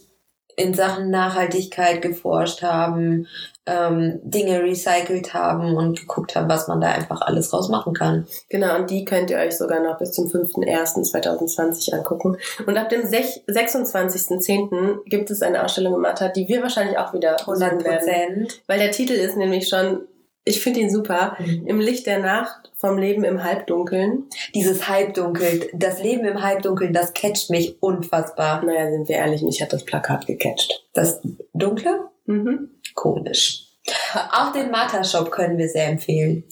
in 0.57 0.73
Sachen 0.73 1.11
Nachhaltigkeit 1.11 2.01
geforscht 2.01 2.63
haben, 2.63 3.27
ähm, 3.67 4.21
Dinge 4.23 4.63
recycelt 4.63 5.35
haben 5.35 5.75
und 5.77 5.99
geguckt 5.99 6.37
haben, 6.37 6.49
was 6.49 6.69
man 6.69 6.81
da 6.81 6.89
einfach 6.93 7.23
alles 7.23 7.53
rausmachen 7.53 7.93
kann. 7.95 8.27
Genau, 8.51 8.77
und 8.77 8.91
die 8.91 9.05
könnt 9.05 9.31
ihr 9.31 9.39
euch 9.39 9.57
sogar 9.57 9.81
noch 9.81 9.99
bis 9.99 10.13
zum 10.13 10.27
5.1.2020 10.29 11.95
angucken. 11.95 12.37
Und 12.67 12.77
ab 12.77 12.89
dem 12.89 13.03
sech- 13.03 13.41
26.10. 13.49 14.99
gibt 15.07 15.31
es 15.31 15.43
eine 15.43 15.65
Ausstellung 15.65 15.95
im 15.95 16.03
Mathe, 16.03 16.31
die 16.35 16.47
wir 16.47 16.63
wahrscheinlich 16.63 16.99
auch 16.99 17.13
wieder 17.15 17.37
100 17.41 17.79
besuchen 17.79 17.85
werden. 18.07 18.49
Weil 18.67 18.79
der 18.79 18.91
Titel 18.91 19.15
ist 19.15 19.37
nämlich 19.37 19.69
schon, 19.69 20.07
ich 20.45 20.63
finde 20.63 20.81
ihn 20.81 20.91
super, 20.91 21.37
Im 21.39 21.81
Licht 21.81 22.07
der 22.07 22.19
Nacht 22.19 22.71
vom 22.77 22.99
Leben 22.99 23.25
im 23.25 23.43
Halbdunkeln. 23.43 24.25
Dieses 24.55 24.89
Halbdunkel, 24.89 25.71
das 25.73 26.03
Leben 26.03 26.27
im 26.27 26.43
Halbdunkeln, 26.43 26.93
das 26.93 27.15
catcht 27.15 27.49
mich 27.51 27.83
unfassbar. 27.83 28.63
Naja, 28.63 28.91
sind 28.91 29.09
wir 29.09 29.17
ehrlich, 29.17 29.43
mich 29.43 29.63
hat 29.63 29.73
das 29.73 29.85
Plakat 29.85 30.27
gecatcht. 30.27 30.85
Das 30.93 31.21
Dunkle? 31.55 32.11
Mhm. 32.27 32.71
Komisch. 32.95 33.69
Auch 34.33 34.53
den 34.53 34.71
Martha-Shop 34.71 35.31
können 35.31 35.57
wir 35.57 35.69
sehr 35.69 35.89
empfehlen. 35.89 36.45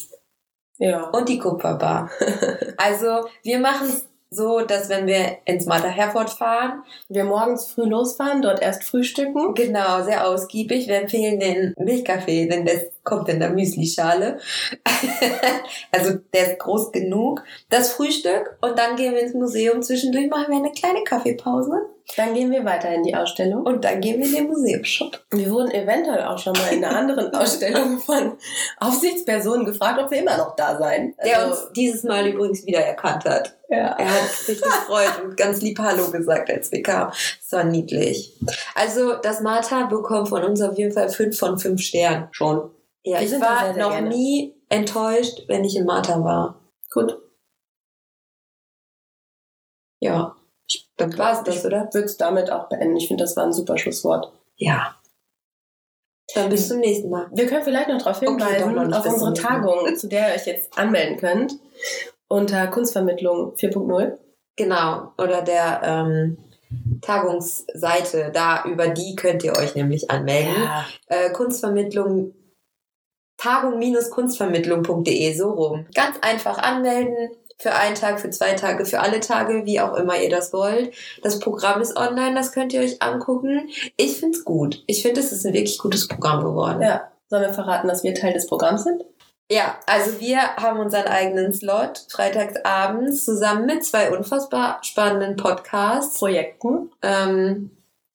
Ja. 0.79 1.11
und 1.11 1.29
die 1.29 1.39
Kupferbar. 1.39 2.11
Also 2.77 3.29
wir 3.45 3.61
machen 3.61 3.87
es 3.87 4.09
so, 4.33 4.63
dass 4.63 4.89
wenn 4.89 5.07
wir 5.07 5.39
ins 5.45 5.67
Martha 5.67 5.89
Herford 5.89 6.31
fahren, 6.31 6.83
Wir 7.09 7.25
morgens 7.25 7.71
früh 7.71 7.85
losfahren, 7.85 8.41
dort 8.41 8.63
erst 8.63 8.85
frühstücken. 8.85 9.55
genau, 9.55 10.03
sehr 10.03 10.27
ausgiebig. 10.27 10.89
Wir 10.89 11.03
empfehlen 11.03 11.39
den 11.39 11.75
Milchkaffee, 11.79 12.47
denn 12.47 12.65
das 12.65 12.81
kommt 13.05 13.29
in 13.29 13.41
der 13.41 13.51
Müslischale. 13.51 14.39
also 15.93 16.19
der 16.33 16.53
ist 16.53 16.59
groß 16.61 16.93
genug. 16.93 17.43
Das 17.69 17.93
Frühstück 17.93 18.57
und 18.63 18.79
dann 18.79 18.97
gehen 18.97 19.15
wir 19.15 19.23
ins 19.23 19.35
Museum. 19.35 19.83
Zwischendurch 19.83 20.31
machen 20.31 20.47
wir 20.49 20.59
eine 20.59 20.73
kleine 20.73 21.05
Kaffeepause 21.05 21.91
Dann 22.17 22.35
gehen 22.35 22.51
wir 22.51 22.65
weiter 22.65 22.93
in 22.95 23.03
die 23.05 23.15
Ausstellung. 23.15 23.63
und 23.65 23.85
dann 23.85 24.01
gehen 24.01 24.19
wir 24.19 24.27
in 24.27 24.33
den 24.35 24.47
Museumsshop. 24.49 25.25
Wir 25.31 25.51
wurden 25.51 25.71
eventuell 25.71 26.23
auch 26.25 26.39
schon 26.39 26.53
mal 26.55 26.73
in 26.73 26.85
einer 26.85 26.97
anderen 26.97 27.33
Ausstellung 27.35 27.99
von 28.01 28.37
Aufsichtspersonen 28.79 29.65
gefragt, 29.65 30.01
ob 30.03 30.11
wir 30.11 30.19
immer 30.19 30.37
noch 30.37 30.57
da 30.57 30.77
sein. 30.79 31.15
Der 31.25 31.39
Also, 31.41 31.63
uns 31.65 31.73
dieses 31.75 32.03
Mal 32.05 32.27
übrigens 32.27 32.67
wiedererkannt 32.67 33.25
hat. 33.25 33.57
ja. 33.69 33.97
Er 33.99 34.09
hat 34.23 34.31
sich 34.31 34.61
gefreut 34.61 35.23
und 35.25 35.37
ganz 35.37 35.63
lieb 35.63 35.79
Hallo 35.79 36.11
gesagt, 36.11 36.51
als 36.51 36.71
wir 36.73 36.83
kamen. 36.83 37.11
Das 37.13 37.53
war 37.53 37.65
niedlich. 37.65 38.35
Also, 38.75 39.15
das 39.15 39.41
Martha 39.41 39.87
bekommt 39.87 40.29
von 40.29 40.43
uns 40.45 40.61
auf 40.61 40.77
jeden 40.77 40.93
Fall 40.93 41.09
fünf 41.09 41.39
von 41.39 41.59
fünf 41.59 41.81
Sternen. 41.81 42.29
Schon. 42.33 42.71
Ja, 43.05 43.21
Wir 43.21 43.27
ich 43.27 43.41
war 43.41 43.65
sehr, 43.65 43.75
sehr 43.75 43.83
noch 43.85 43.93
gerne. 43.93 44.09
nie 44.09 44.55
enttäuscht, 44.69 45.43
wenn 45.49 45.65
ich 45.65 45.77
in 45.77 45.85
Martha 45.87 46.23
war. 46.23 46.61
Gut. 46.91 47.19
Ja. 50.01 50.37
Dann 51.03 51.19
war 51.19 51.33
es 51.33 51.45
das, 51.45 51.65
oder? 51.65 51.89
Würde 51.93 52.07
es 52.07 52.17
damit 52.17 52.51
auch 52.51 52.69
beenden. 52.69 52.97
Ich 52.97 53.09
finde, 53.09 53.25
das 53.25 53.37
war 53.37 53.45
ein 53.45 53.53
super 53.53 53.79
Schlusswort. 53.79 54.33
Ja. 54.57 54.97
Dann 56.35 56.49
bis 56.49 56.69
zum 56.69 56.79
nächsten 56.79 57.11
Mal. 57.11 57.27
Wir 57.33 57.47
können 57.47 57.63
vielleicht 57.63 57.89
noch 57.89 57.99
darauf 57.99 58.17
Okay, 58.19 58.27
hinweisen, 58.27 58.87
nicht 58.87 58.97
auf 58.97 59.07
unsere. 59.07 59.35
Tagung, 59.35 59.97
zu 59.97 60.09
der 60.09 60.29
ihr 60.29 60.35
euch 60.35 60.47
jetzt 60.47 60.79
anmelden 60.79 61.19
könnt, 61.19 61.55
unter 62.29 62.67
Kunstvermittlung 62.69 63.55
4.0. 63.55 64.19
Genau. 64.57 65.13
Oder 65.19 65.43
der 65.43 65.81
ähm, 65.85 66.39
Tagungsseite, 67.03 68.31
da 68.33 68.65
über 68.65 68.89
die 68.89 69.15
könnt 69.17 69.45
ihr 69.45 69.57
euch 69.57 69.75
nämlich 69.75 70.11
anmelden. 70.11 70.55
Ja. 70.63 70.87
äh, 71.07 71.31
Kunstvermittlung, 71.31 72.33
tagung-kunstvermittlung.de, 73.37 75.35
so 75.35 75.51
rum. 75.51 75.87
Ganz 75.95 76.17
einfach 76.23 76.59
anmelden, 76.59 77.31
Für 77.63 77.75
einen 77.75 77.95
Tag, 77.95 78.21
für 78.21 78.31
zwei 78.31 78.55
Tage, 78.55 78.85
für 78.85 78.99
alle 78.99 79.21
Tage, 79.21 79.65
wie 79.67 79.81
auch 79.81 79.95
immer 79.95 80.21
ihr 80.21 80.31
das 80.31 80.53
wollt. 80.53 80.93
Das 81.23 81.39
Programm 81.39 81.81
ist 81.81 81.97
online, 81.97 82.35
das 82.35 82.51
könnt 82.51 82.73
ihr 82.73 82.81
euch 82.81 83.01
angucken. 83.01 83.69
Ich 83.97 84.17
find's 84.19 84.45
gut. 84.45 84.83
Ich 84.89 85.03
finde, 85.03 85.21
es 85.21 85.31
ist 85.31 85.47
ein 85.47 85.53
wirklich 85.53 85.79
gutes 85.79 86.09
Programm 86.09 86.43
geworden. 86.43 86.83
Ja. 86.83 87.13
Sollen 87.29 87.45
wir 87.45 87.55
verraten, 87.55 87.87
dass 87.87 88.03
wir 88.03 88.15
Teil 88.15 88.33
des 88.33 88.49
Programms 88.49 88.83
sind? 88.83 89.05
Ja, 89.49 89.79
also 89.87 90.19
wir 90.19 90.57
haben 90.57 90.81
unseren 90.81 91.07
eigenen 91.07 91.53
Slot 91.53 92.07
freitags 92.11 92.55
abends 92.65 93.25
zusammen 93.25 93.67
mit 93.67 93.85
zwei 93.85 94.11
unfassbar 94.11 94.79
spannenden 94.83 95.37
Podcasts. 95.37 96.19
Projekten. 96.19 96.91
Ähm, 97.01 97.71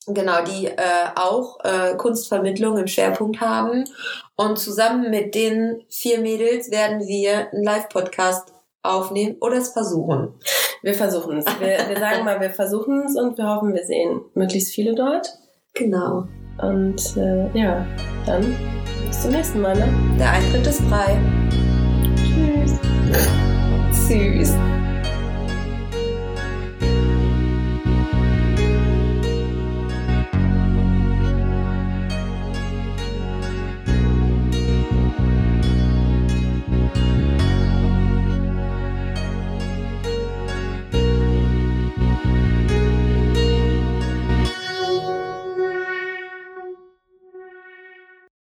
genau, 0.07 0.43
die 0.43 0.65
äh, 0.65 0.75
auch 1.15 1.59
äh, 1.63 1.95
Kunstvermittlung 1.95 2.77
im 2.77 2.87
Schwerpunkt 2.87 3.39
haben. 3.39 3.85
Und 4.35 4.59
zusammen 4.59 5.09
mit 5.09 5.35
den 5.35 5.83
vier 5.89 6.19
Mädels 6.19 6.69
werden 6.69 7.07
wir 7.07 7.51
einen 7.53 7.63
Live-Podcast 7.63 8.51
aufnehmen 8.87 9.37
oder 9.41 9.57
es 9.57 9.69
versuchen. 9.69 10.33
Wir 10.81 10.93
versuchen 10.93 11.37
es. 11.37 11.45
Wir, 11.59 11.77
wir 11.87 11.99
sagen 11.99 12.23
mal, 12.23 12.39
wir 12.39 12.51
versuchen 12.51 13.03
es 13.05 13.15
und 13.15 13.37
wir 13.37 13.47
hoffen, 13.47 13.73
wir 13.73 13.83
sehen 13.83 14.21
möglichst 14.35 14.73
viele 14.73 14.95
dort. 14.95 15.37
Genau. 15.73 16.25
Und 16.61 17.17
äh, 17.17 17.49
ja, 17.57 17.85
dann 18.25 18.55
bis 19.07 19.21
zum 19.21 19.31
nächsten 19.31 19.61
Mal. 19.61 19.75
Ne? 19.75 19.87
Der 20.19 20.31
Eintritt 20.31 20.65
ist 20.65 20.81
frei. 20.81 21.17
Tschüss. 22.15 22.79
Süß. 24.07 24.53